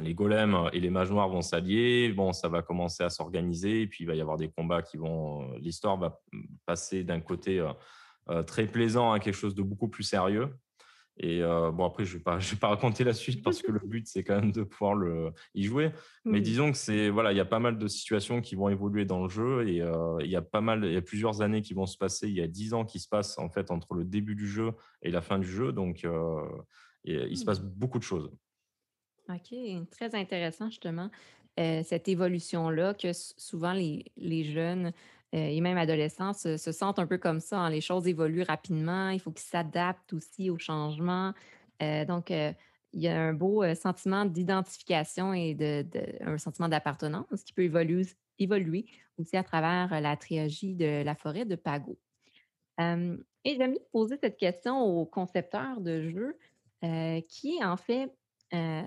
[0.00, 2.12] les golems et les mages noirs vont s'allier.
[2.12, 3.82] Bon, ça va commencer à s'organiser.
[3.82, 5.48] Et puis, il va y avoir des combats qui vont.
[5.58, 6.20] L'histoire va
[6.66, 7.64] passer d'un côté
[8.28, 10.52] euh, très plaisant à quelque chose de beaucoup plus sérieux.
[11.18, 13.80] Et bon, après, je ne vais, pas, vais pas raconter la suite parce que le
[13.80, 15.92] but, c'est quand même de pouvoir le, y jouer.
[16.24, 19.04] Mais disons que c'est voilà, il y a pas mal de situations qui vont évoluer
[19.04, 19.82] dans le jeu et
[20.20, 22.28] il y a pas mal, il y a plusieurs années qui vont se passer.
[22.28, 24.72] Il y a dix ans qui se passent en fait entre le début du jeu
[25.02, 25.72] et la fin du jeu.
[25.72, 26.06] Donc,
[27.04, 27.72] il se passe mmh.
[27.76, 28.30] beaucoup de choses.
[29.28, 29.56] OK,
[29.90, 31.10] très intéressant justement.
[31.56, 34.92] cette évolution-là que souvent les, les jeunes euh,
[35.38, 37.58] et même adolescents se, sentent un peu comme ça.
[37.60, 37.70] Hein.
[37.70, 41.32] Les choses évoluent rapidement, il faut qu'ils s'adaptent aussi aux changements.
[41.82, 42.52] Euh, donc, euh,
[42.92, 45.56] il y a un beau sentiment d'identification et
[46.22, 47.70] un sentiment d'appartenance qui peut
[48.38, 48.86] évoluer,
[49.18, 51.98] aussi à travers la trilogie de La forêt de Pago.
[52.80, 56.38] Euh, et j'aime bien poser cette question aux concepteurs de jeux,
[56.84, 58.12] euh, qui en fait,
[58.52, 58.82] euh,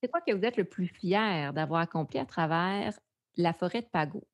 [0.00, 2.98] c'est quoi que vous êtes le plus fier d'avoir accompli à travers
[3.36, 4.26] La forêt de Pago?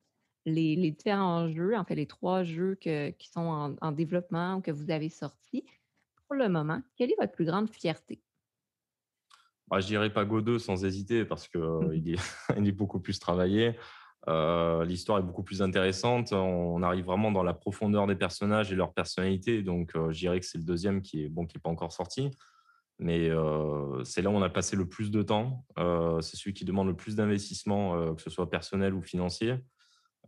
[0.46, 4.56] Les, les différents jeux, en fait, les trois jeux que- qui sont en, en développement
[4.56, 5.64] ou que vous avez sortis,
[6.26, 8.22] pour le moment, quelle est votre plus grande fierté?
[9.68, 12.18] Bah, je dirais pas Go 2 sans hésiter parce que euh, il est,
[12.58, 13.76] il est beaucoup plus travaillé.
[14.28, 16.32] Euh, l'histoire est beaucoup plus intéressante.
[16.32, 19.62] On arrive vraiment dans la profondeur des personnages et leur personnalité.
[19.62, 21.92] Donc, euh, je dirais que c'est le deuxième qui est bon, qui est pas encore
[21.92, 22.30] sorti.
[22.98, 25.64] Mais euh, c'est là où on a passé le plus de temps.
[26.20, 29.54] C'est celui qui demande le plus d'investissement, que ce soit personnel ou financier.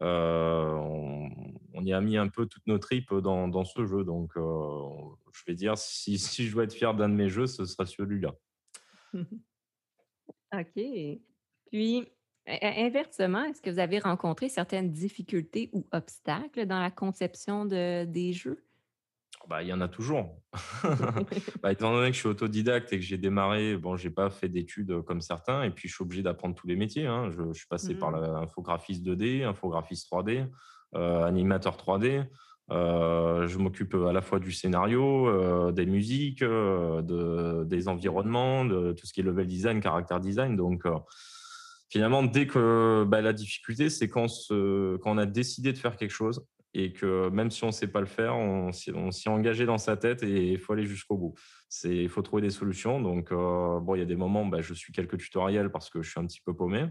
[0.01, 1.29] Euh,
[1.75, 4.05] on, y a mis un peu toutes nos tripes dans, ce jeu.
[4.05, 4.89] Donc, euh,
[5.33, 8.35] je vais dire, si, je dois être fier d'un de mes jeux, ce sera celui-là.
[9.15, 10.83] OK.
[11.71, 12.09] Puis,
[12.47, 18.33] inversement, est-ce que vous avez rencontré certaines difficultés ou obstacles dans la conception de, des
[18.33, 18.65] jeux?
[19.49, 20.41] Bah, il y en a toujours.
[21.63, 24.49] Bah, étant donné que je suis autodidacte et que j'ai démarré, bon, j'ai pas fait
[24.49, 27.07] d'études euh, comme certains, et puis je suis obligé d'apprendre tous les métiers.
[27.07, 27.31] hein.
[27.31, 28.21] Je, je suis passé par Mm.
[28.21, 30.47] l'infographiste 2D, infographiste 3D,
[30.95, 32.25] euh, animateur 3D.
[32.71, 38.65] Euh, je m'occupe à la fois du scénario, euh, des musiques, euh, de, des environnements,
[38.65, 40.57] de tout ce qui est level design, character design.
[40.57, 40.97] Donc, euh,
[41.91, 46.47] finalement, dès que bah, la difficulté, c'est quand on a décidé de faire quelque chose
[46.75, 49.31] et que même si on ne sait pas le faire, on s'y on s'y est
[49.31, 51.35] engagé dans sa tête et il faut aller jusqu'au bout.
[51.69, 53.01] C'est, il faut trouver des solutions.
[53.01, 56.03] Donc, euh, bon, il y a des moments, bah, je suis quelques tutoriels parce que
[56.03, 56.83] je suis un petit peu paumé.
[56.83, 56.91] Mhm.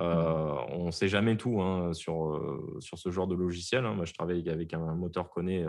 [0.00, 3.84] Euh, on ne sait jamais tout hein, sur, euh, sur ce genre de logiciel.
[3.84, 3.94] hein.
[3.94, 5.64] Moi, je travaille avec un moteur connu,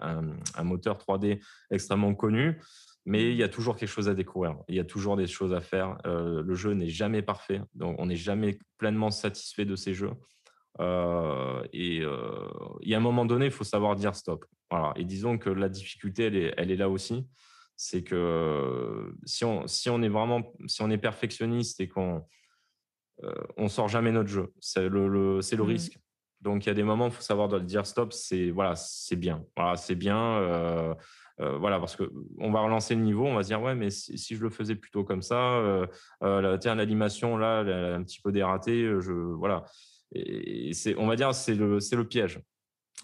[0.00, 2.60] un, un moteur 3D extrêmement connu,
[3.06, 3.44] mais il y Mhm.
[3.44, 4.56] a toujours quelque chose à découvrir.
[4.68, 5.96] Il y a toujours des choses à faire.
[6.04, 10.12] Le jeu n'est jamais parfait, donc on n'est jamais pleinement satisfait de ces jeux.
[10.80, 12.48] Euh, et euh,
[12.80, 14.44] il y a un moment donné, il faut savoir dire stop.
[14.70, 14.92] Voilà.
[14.96, 17.26] Et disons que la difficulté, elle est, elle est là aussi.
[17.76, 22.22] C'est que si on, si on est vraiment, si on est perfectionniste et qu'on
[23.24, 25.68] euh, on sort jamais notre jeu, c'est le, le- c'est le Mm.
[25.68, 25.98] risque.
[26.40, 28.12] Donc il y a des moments, il faut savoir dire stop.
[28.12, 29.44] C'est voilà, c'est bien.
[29.56, 30.18] Voilà, c'est bien.
[30.18, 30.94] euh,
[31.40, 33.90] euh, voilà, parce que on va relancer le niveau, on va se dire ouais, mais
[33.90, 35.86] si, si je le faisais plutôt comme ça, euh,
[36.22, 39.64] euh, l'animation là, elle a un petit peu dératé, je voilà.
[40.14, 42.40] Et c'est, on va dire, c'est le, c'est le piège.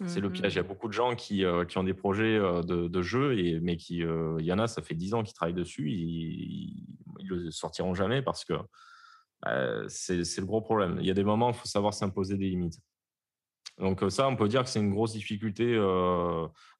[0.05, 0.53] C'est le piège.
[0.53, 0.67] Il y a Mhm.
[0.67, 3.75] beaucoup de gens qui, euh, qui ont des projets euh, de, de jeux, et, mais
[3.75, 6.85] qui, euh, il y en a, ça fait 10 ans qu'ils travaillent dessus, ils
[7.21, 8.53] ne le sortiront jamais parce que
[9.87, 10.97] c'est c'est le gros problème.
[10.99, 12.79] Il y a des moments où il faut savoir s'imposer des limites.
[13.77, 15.77] Donc ça, on peut dire que c'est une grosse difficulté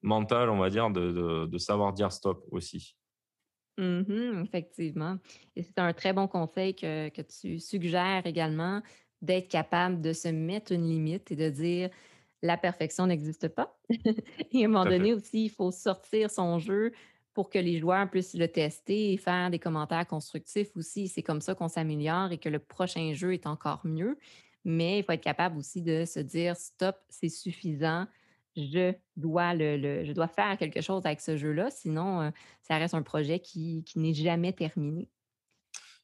[0.02, 2.96] mentale, on va dire, de, de, de savoir dire stop aussi.
[3.78, 5.18] Mhm, effectivement.
[5.56, 8.82] Et c'est un très bon conseil que, que tu suggères également,
[9.22, 11.90] d'être capable de se mettre une limite et de dire
[12.42, 13.78] la perfection n'existe pas.
[14.52, 16.92] Et à un moment donné aussi, il faut sortir son jeu
[17.34, 21.08] pour que les joueurs puissent le tester et faire des commentaires constructifs aussi.
[21.08, 24.18] C'est comme ça qu'on s'améliore et que le prochain jeu est encore mieux.
[24.64, 28.06] Mais il faut être capable aussi de se dire stop, c'est suffisant.
[28.56, 32.30] Je dois, le, le- je dois faire quelque chose avec ce jeu-là, sinon euh,
[32.62, 35.08] ça reste un projet qui, qui n'est jamais terminé.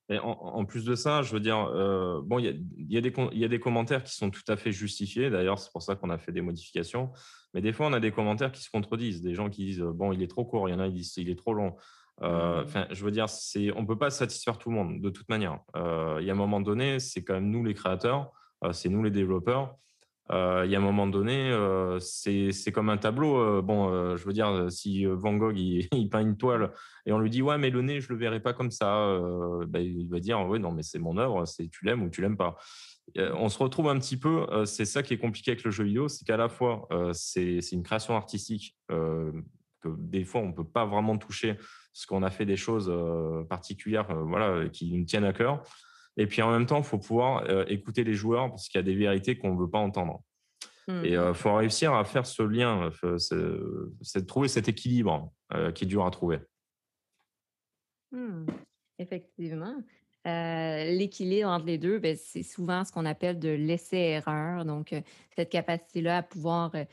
[0.09, 3.03] Et en, en plus de ça, je veux dire, euh, bon, il y a, y
[3.03, 5.31] des, com- il y a des commentaires qui sont tout à fait justifiés.
[5.31, 7.11] D'ailleurs, c'est pour ça qu'on a fait des modifications.
[7.55, 9.23] Mais des fois, on a des commentaires qui se contredisent.
[9.23, 10.69] Des gens qui disent, euh, bon, il est trop court.
[10.69, 11.77] Il y en a qui disent, il est trop long.
[12.23, 12.65] Euh, Hmm.
[12.65, 15.59] Enfin, je veux dire, c'est, on peut pas satisfaire tout le monde de toute manière.
[15.75, 18.33] Il y a un moment donné, c'est quand même nous les créateurs,
[18.73, 19.77] c'est nous les développeurs.
[20.33, 23.39] Euh, il y a un moment donné, euh, c'est comme un tableau.
[23.39, 26.73] euh, bon, je veux dire, si Van Gogh il, peint une toile
[27.05, 29.19] et on lui dit ouais, mais le nez, je le verrai pas comme ça,
[29.69, 32.21] ben, il va dire ouais, non, mais c'est mon œuvre, c'est tu l'aimes ou tu
[32.21, 32.57] l'aimes pas.
[33.17, 34.47] On se retrouve un petit peu.
[34.65, 37.83] c'est ça qui est compliqué avec le jeu vidéo, c'est qu'à la fois c'est une
[37.83, 39.33] création artistique que
[39.99, 42.93] des fois on peut pas vraiment toucher parce qu'on a fait des choses
[43.49, 45.63] particulières, voilà, qui nous tiennent à cœur.
[46.17, 48.81] Et puis en même temps, il faut pouvoir euh, écouter les joueurs parce qu'il y
[48.81, 50.23] a des vérités qu'on ne veut pas entendre.
[50.89, 51.35] Et il Mhm.
[51.35, 55.89] faut réussir à faire ce lien, euh, c'est de trouver cet équilibre euh, qui est
[55.89, 56.39] dur à trouver.
[58.13, 58.47] Hmm,
[58.99, 59.75] Effectivement.
[60.27, 64.65] Euh, l'équilibre entre les deux, ben, c'est souvent ce qu'on appelle de l'essai-erreur.
[64.65, 65.01] Donc, euh,
[65.37, 66.85] cette capacité-là à pouvoir euh,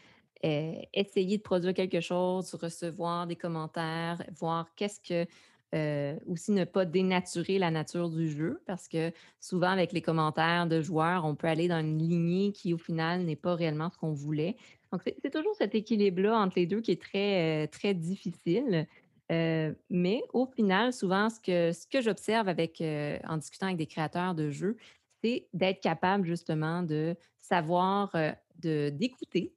[0.46, 5.30] euh, essayer de produire quelque chose, recevoir des commentaires, voir qu'est-ce que.
[5.74, 10.68] Euh, aussi ne pas dénaturer la nature du jeu, parce que souvent, avec les commentaires
[10.68, 13.98] de joueurs, on peut aller dans une lignée qui, au final, n'est pas réellement ce
[13.98, 14.56] qu'on voulait.
[14.92, 18.88] Donc, c'est toujours cet équilibre-là entre les deux qui est très, euh, très difficile.
[19.32, 22.84] Euh, mais au final, souvent, ce que, ce que j'observe avec,
[23.28, 24.78] en discutant avec des créateurs de jeux,
[25.24, 28.16] c'est d'être capable justement de savoir,
[28.62, 29.54] de d'écouter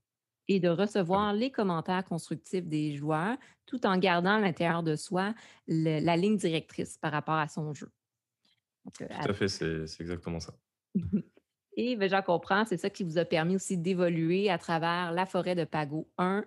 [0.48, 3.36] et de recevoir les commentaires constructifs des joueurs,
[3.66, 5.34] tout en gardant à l'intérieur de soi
[5.66, 7.90] la ligne directrice par rapport à son jeu.
[8.96, 10.54] tout à fait, c'est exactement ça.
[11.76, 15.26] Et ben, j'en comprends, c'est ça qui vous a permis aussi d'évoluer à travers la
[15.26, 16.44] forêt de Pago 1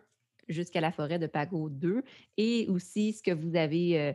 [0.47, 2.03] jusqu'à la forêt de Pago 2
[2.37, 4.13] et aussi ce que vous avez, euh,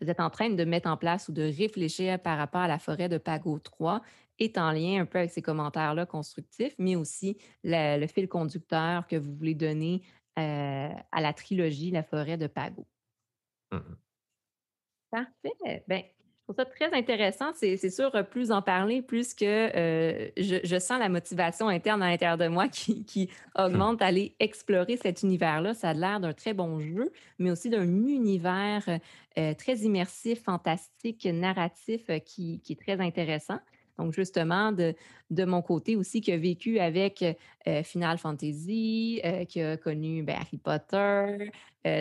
[0.00, 2.78] vous êtes en train de mettre en place ou de réfléchir par rapport à la
[2.78, 4.02] forêt de Pago 3
[4.38, 9.16] est en lien un peu avec ces commentaires-là constructifs, mais aussi le fil conducteur que
[9.16, 10.02] vous voulez donner
[10.38, 12.86] euh, à la trilogie La forêt de Pago.
[13.70, 13.78] Mmh
[15.10, 15.84] Parfait.
[15.86, 16.02] Bien,
[16.42, 17.52] je trouve ça très intéressant.
[17.54, 22.38] C'est sûr, plus en parler, plus que euh, je, sens la motivation interne à l'intérieur
[22.38, 25.74] de moi qui, qui augmente à aller explorer cet univers-là.
[25.74, 28.88] Ça a l'air d'un très bon jeu, mais aussi d'un univers
[29.38, 33.60] euh, très immersif, fantastique, narratif euh, qui, qui, est très intéressant.
[33.98, 34.94] Donc, justement, de,
[35.30, 37.24] de, mon côté aussi, qui a vécu avec
[37.84, 41.50] Final Fantasy, qui a connu ben, Harry Potter.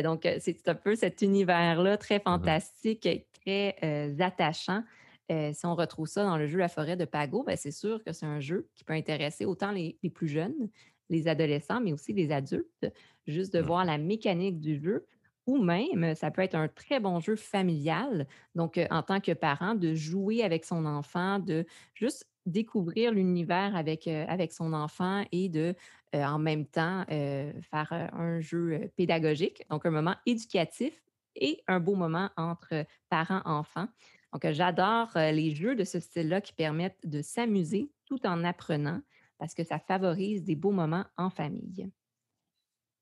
[0.03, 3.07] donc, c'est un peu cet univers-là très mmh fantastique
[3.41, 4.83] très euh, attachant.
[5.31, 8.03] Euh, si on retrouve ça dans le jeu La forêt de Pago, ben, c'est sûr
[8.03, 10.69] que c'est un jeu qui peut intéresser autant les, plus jeunes,
[11.09, 12.87] les adolescents, mais aussi les adultes,
[13.27, 13.65] juste de mmh.
[13.65, 15.05] voir la mécanique du jeu.
[15.47, 18.27] Ou même, ça peut être un très bon jeu familial.
[18.55, 24.07] Donc, en tant que parent, de jouer avec son enfant, de juste découvrir l'univers avec,
[24.07, 25.75] avec son enfant et de,
[26.13, 31.01] en même temps, faire un jeu pédagogique, donc un moment éducatif,
[31.35, 33.87] et un beau moment entre parents-enfants.
[34.33, 39.01] Donc, j'adore les jeux de ce style-là qui permettent de s'amuser tout en apprenant
[39.37, 41.89] parce que ça favorise des beaux moments en famille.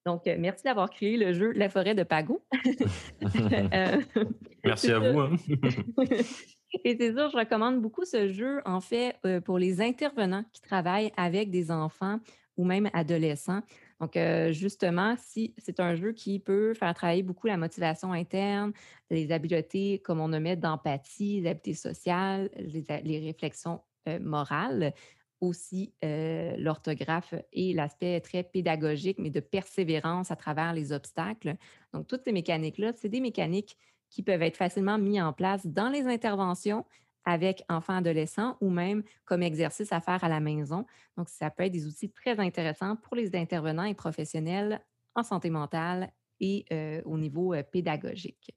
[0.10, 2.42] Donc, merci d'avoir créé le jeu La forêt de Pago.
[3.74, 4.02] Euh,
[4.66, 5.20] merci à vous.
[5.20, 5.36] Hein.
[6.84, 11.12] Et c'est sûr, je recommande beaucoup ce jeu, en fait, pour les intervenants qui travaillent
[11.16, 12.20] avec des enfants
[12.58, 13.62] ou même adolescents.
[14.00, 14.18] Donc,
[14.52, 18.72] justement, si c'est un jeu qui peut faire travailler beaucoup la motivation interne,
[19.10, 23.82] les habiletés, comme on nommait, d'empathie, les habiletés sociales, les, réflexions
[24.22, 24.94] morales,
[25.42, 31.56] aussi l'orthographe et l'aspect très pédagogique, mais de persévérance à travers les obstacles.
[31.94, 33.78] Donc, toutes ces mécaniques-là, c'est des mécaniques
[34.10, 36.86] qui peuvent être facilement mises en place dans les interventions,
[37.26, 40.86] avec enfants adolescents ou même comme exercice à faire à la maison.
[41.16, 44.84] Donc, ça peut être des outils très intéressants pour les intervenants et professionnels
[45.16, 46.66] en santé mentale et
[47.06, 48.56] au niveau pédagogique.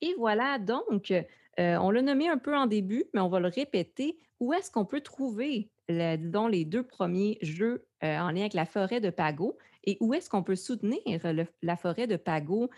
[0.00, 1.12] Et voilà, donc,
[1.58, 4.18] euh, on l'a nommé un peu en début, mais on va le répéter.
[4.40, 9.00] Où est-ce qu'on peut trouver, disons, les deux premiers jeux en lien avec la forêt
[9.00, 9.58] de Pago?
[9.82, 11.02] Et où est-ce qu'on peut soutenir
[11.62, 12.70] la forêt de Pago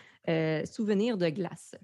[0.65, 1.75] Souvenir de glace?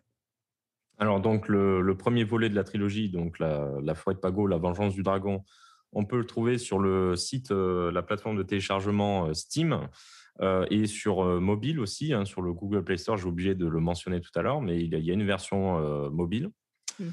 [1.00, 4.96] Alors, donc, le, premier volet de la trilogie, donc la, forêt de Pago, la vengeance
[4.96, 5.44] du dragon,
[5.94, 9.88] on peut le trouver sur le site, euh, la plateforme de téléchargement euh, Steam
[10.42, 13.18] euh, et sur mobile aussi, hein, sur le Google Play Store.
[13.18, 16.50] J'ai oublié de le mentionner tout à l'heure, mais il y a une version mobile.
[17.00, 17.12] Mmh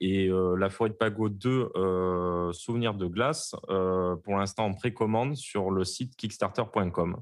[0.00, 5.84] et la forêt de Pago 2, Souvenir de glace, pour l'instant en précommande sur le
[5.84, 7.20] site kickstarter.com,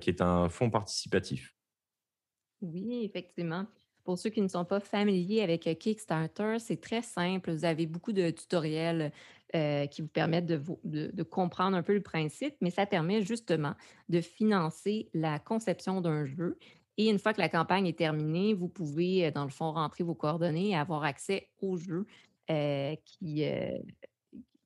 [0.00, 1.54] qui est un fonds participatif.
[2.62, 3.66] Oui, effectivement.
[4.04, 7.52] Pour ceux qui ne sont pas familiers avec euh, Kickstarter, c'est très simple.
[7.52, 9.12] Vous avez beaucoup de tutoriels
[9.54, 13.74] euh, qui vous permettent de, comprendre un peu le principe, mais ça permet justement
[14.08, 16.58] de financer la conception d'un jeu.
[17.00, 20.04] Et une fois que la campagne est terminée, vous pouvez, euh, dans le fond, rentrer
[20.04, 22.06] vos coordonnées et avoir accès au jeu
[23.04, 23.44] qui,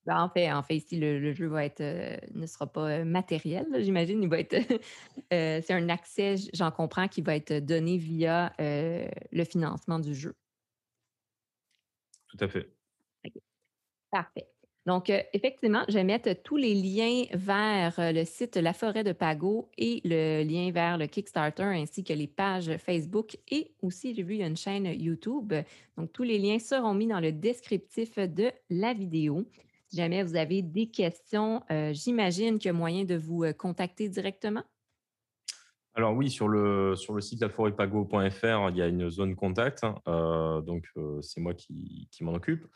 [0.06, 3.04] ben, en fait, en fait, ici, le, jeu va être, euh, ne sera pas euh,
[3.04, 4.22] matériel, j'imagine.
[4.22, 4.54] Il va être,
[5.32, 10.34] euh, c'est un accès, j'en comprends, qui va être donné via le financement du jeu.
[12.28, 12.70] Tout à fait.
[14.10, 14.53] Parfait.
[14.86, 19.70] Donc, effectivement, je vais mettre tous les liens vers le site La Forêt de Pago
[19.78, 24.40] et le lien vers le Kickstarter ainsi que les pages Facebook et aussi, j'ai vu,
[24.40, 25.54] une chaîne YouTube.
[25.96, 29.46] Donc, tous les liens seront mis dans le descriptif de la vidéo.
[29.94, 33.52] Si jamais vous avez des questions, euh, j'imagine qu'il y a moyen de vous euh,
[33.52, 34.64] contacter directement.
[35.94, 39.84] Alors oui, sur le, sur le site laforêtpago.fr, il y a une zone contact.
[39.84, 42.66] Hein, euh, donc, c'est moi qui, m'en occupe.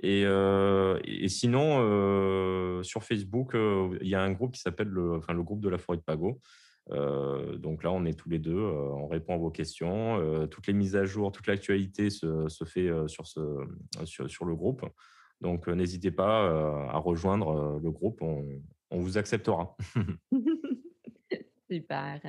[0.00, 5.78] Et, sinon, sur Facebook, il y a un groupe qui s'appelle le, groupe de la
[5.78, 6.40] forêt de Pago.
[6.90, 10.46] donc là, on est tous les deux, on répond à vos questions.
[10.48, 14.84] toutes les mises à jour, toute l'actualité se, fait sur, le groupe.
[15.40, 19.76] Donc, euh, n'hésitez pas euh, à rejoindre euh, le groupe, on, vous acceptera.
[21.70, 22.20] Super.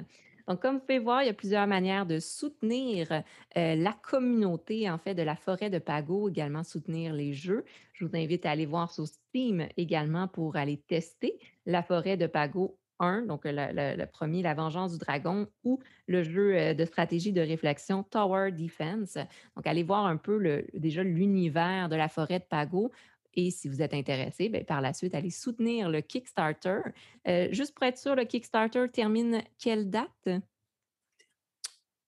[0.50, 3.12] Donc, comme vous pouvez voir, il y a plusieurs manières de soutenir
[3.56, 7.64] euh, la communauté, en fait, de la forêt de Pago, également soutenir les jeux.
[7.93, 11.38] Je vous invite à aller voir sur Steam également pour aller tester
[11.68, 16.56] la forêt de Pago 1, donc le, premier, La Vengeance du Dragon, ou le jeu
[16.56, 19.20] euh, de stratégie de réflexion Tower Defense.
[19.56, 22.91] Donc, allez voir un peu déjà l'univers de la forêt de Pago.
[23.34, 26.80] Et si vous êtes intéressé, bien, par la suite, allez soutenir le Kickstarter.
[27.28, 30.30] Euh, juste pour être sûr, le Kickstarter termine quelle date?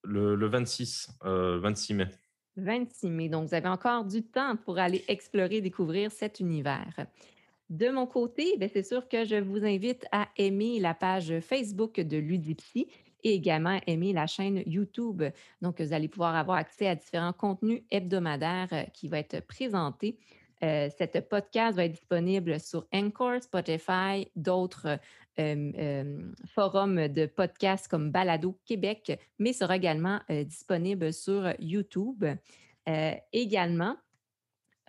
[0.03, 2.07] Le, 26, 26 euh, mai.
[2.57, 3.29] 26 mai.
[3.29, 7.05] Donc, vous avez encore du temps pour aller explorer, découvrir cet univers.
[7.69, 11.99] De mon côté, ben, c'est sûr que je vous invite à aimer la page Facebook
[11.99, 12.87] de Ludipsy
[13.23, 15.23] et également aimer la chaîne YouTube.
[15.61, 20.17] Donc, vous allez pouvoir avoir accès à différents contenus hebdomadaires euh, qui vont être présentés
[20.63, 24.99] euh, cette podcast va être disponible sur Encore, Spotify, d'autres
[25.39, 32.25] euh, euh, forums de podcasts comme Balado Québec, mais sera également disponible sur YouTube.
[33.33, 33.95] également,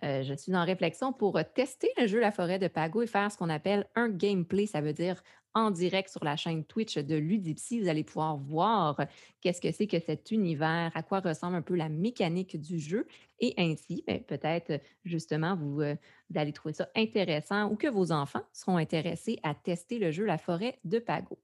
[0.01, 3.37] je suis en réflexion pour tester le jeu La forêt de Pago et faire ce
[3.37, 4.65] qu'on appelle un gameplay.
[4.65, 5.23] Ça veut dire
[5.53, 7.79] en direct sur la chaîne Twitch de Ludipsy.
[7.79, 8.99] Vous allez pouvoir voir
[9.41, 13.07] qu'est-ce que c'est que cet univers, à quoi ressemble un peu la mécanique du jeu.
[13.39, 15.95] Et ainsi, ben, peut-être justement, vous, euh,
[16.29, 20.25] vous, allez trouver ça intéressant ou que vos enfants seront intéressés à tester le jeu
[20.25, 21.37] La forêt de Pago.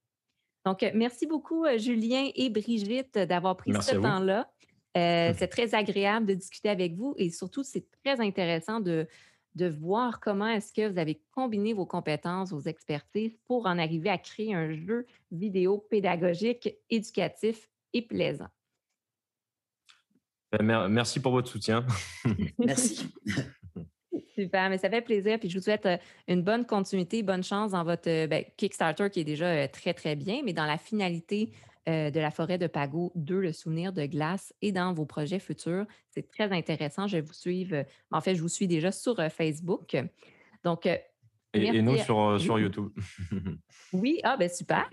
[0.65, 4.49] Donc, merci beaucoup, euh, Julien et Brigitte, d'avoir pris ce temps-là.
[4.97, 9.07] Euh, c'est très agréable de discuter avec vous et surtout, c'est très intéressant de,
[9.59, 14.09] de voir comment est-ce que vous avez combiné vos compétences, vos expertises pour en arriver
[14.09, 18.47] à créer un jeu vidéo pédagogique, éducatif et plaisant.
[20.51, 21.85] Ben, merci pour votre soutien.
[22.57, 23.13] Merci.
[24.33, 25.37] Super, mais ça fait plaisir.
[25.37, 25.97] Puis je vous souhaite euh,
[26.27, 29.93] une bonne continuité, bonne chance dans votre euh, ben, Kickstarter qui est déjà euh, très,
[29.93, 31.51] très bien, mais dans la finalité
[31.89, 35.39] euh, de la forêt de Pago 2, le souvenir de glace, et dans vos projets
[35.39, 35.85] futurs.
[36.11, 37.07] C'est très intéressant.
[37.07, 37.77] Je vais vous suivre.
[37.77, 39.97] Euh, en fait, je vous suis déjà sur euh, Facebook.
[40.63, 42.89] Donc, et, nous sur, sur YouTube.
[43.93, 44.87] oui, ah ben super.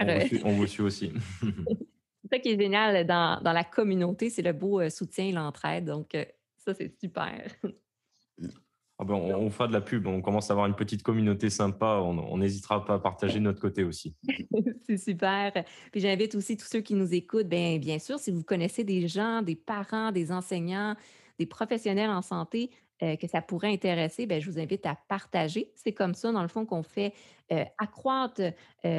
[0.45, 1.13] On vous suit, aussi.
[1.43, 5.85] c'est ça qui est génial dans, dans la communauté, c'est le beau soutien et l'entraide.
[5.85, 6.17] Donc,
[6.57, 7.47] ça, c'est super.
[8.99, 12.01] Ah ben, on, fera de la pub, on commence à avoir une petite communauté sympa,
[12.03, 14.15] on n'hésitera pas à partager de notre côté aussi.
[14.87, 15.53] C'est super.
[15.93, 19.07] Puis j'invite aussi tous ceux qui nous écoutent, bien, bien sûr, si vous connaissez des
[19.07, 20.97] gens, des parents, des enseignants,
[21.39, 22.71] des professionnels en santé
[23.03, 25.71] euh, que ça pourrait intéresser, bien, je vous invite à partager.
[25.75, 27.13] C'est comme ça, dans le fond, qu'on fait
[27.53, 28.53] euh, accroître euh,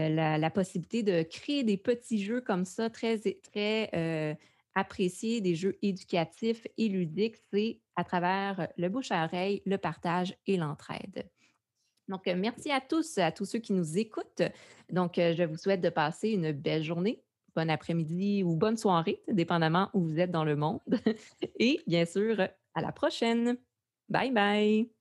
[0.10, 4.38] la, la, possibilité de créer des petits jeux comme ça, très, très
[4.78, 10.38] apprécier des jeux éducatifs et ludiques, c'est à travers le bouche à oreille, le partage
[10.45, 11.28] et l'entraide.
[12.07, 14.43] Donc, euh, merci à tous, à tous ceux qui nous écoutent.
[14.91, 17.23] Donc, euh, je vous souhaite de passer une belle journée,
[17.55, 20.80] bon après-midi ou bonne soirée, dépendamment où vous êtes dans le monde.
[21.59, 22.39] Et bien sûr,
[22.75, 23.57] à la prochaine.
[24.09, 24.97] Bye bye.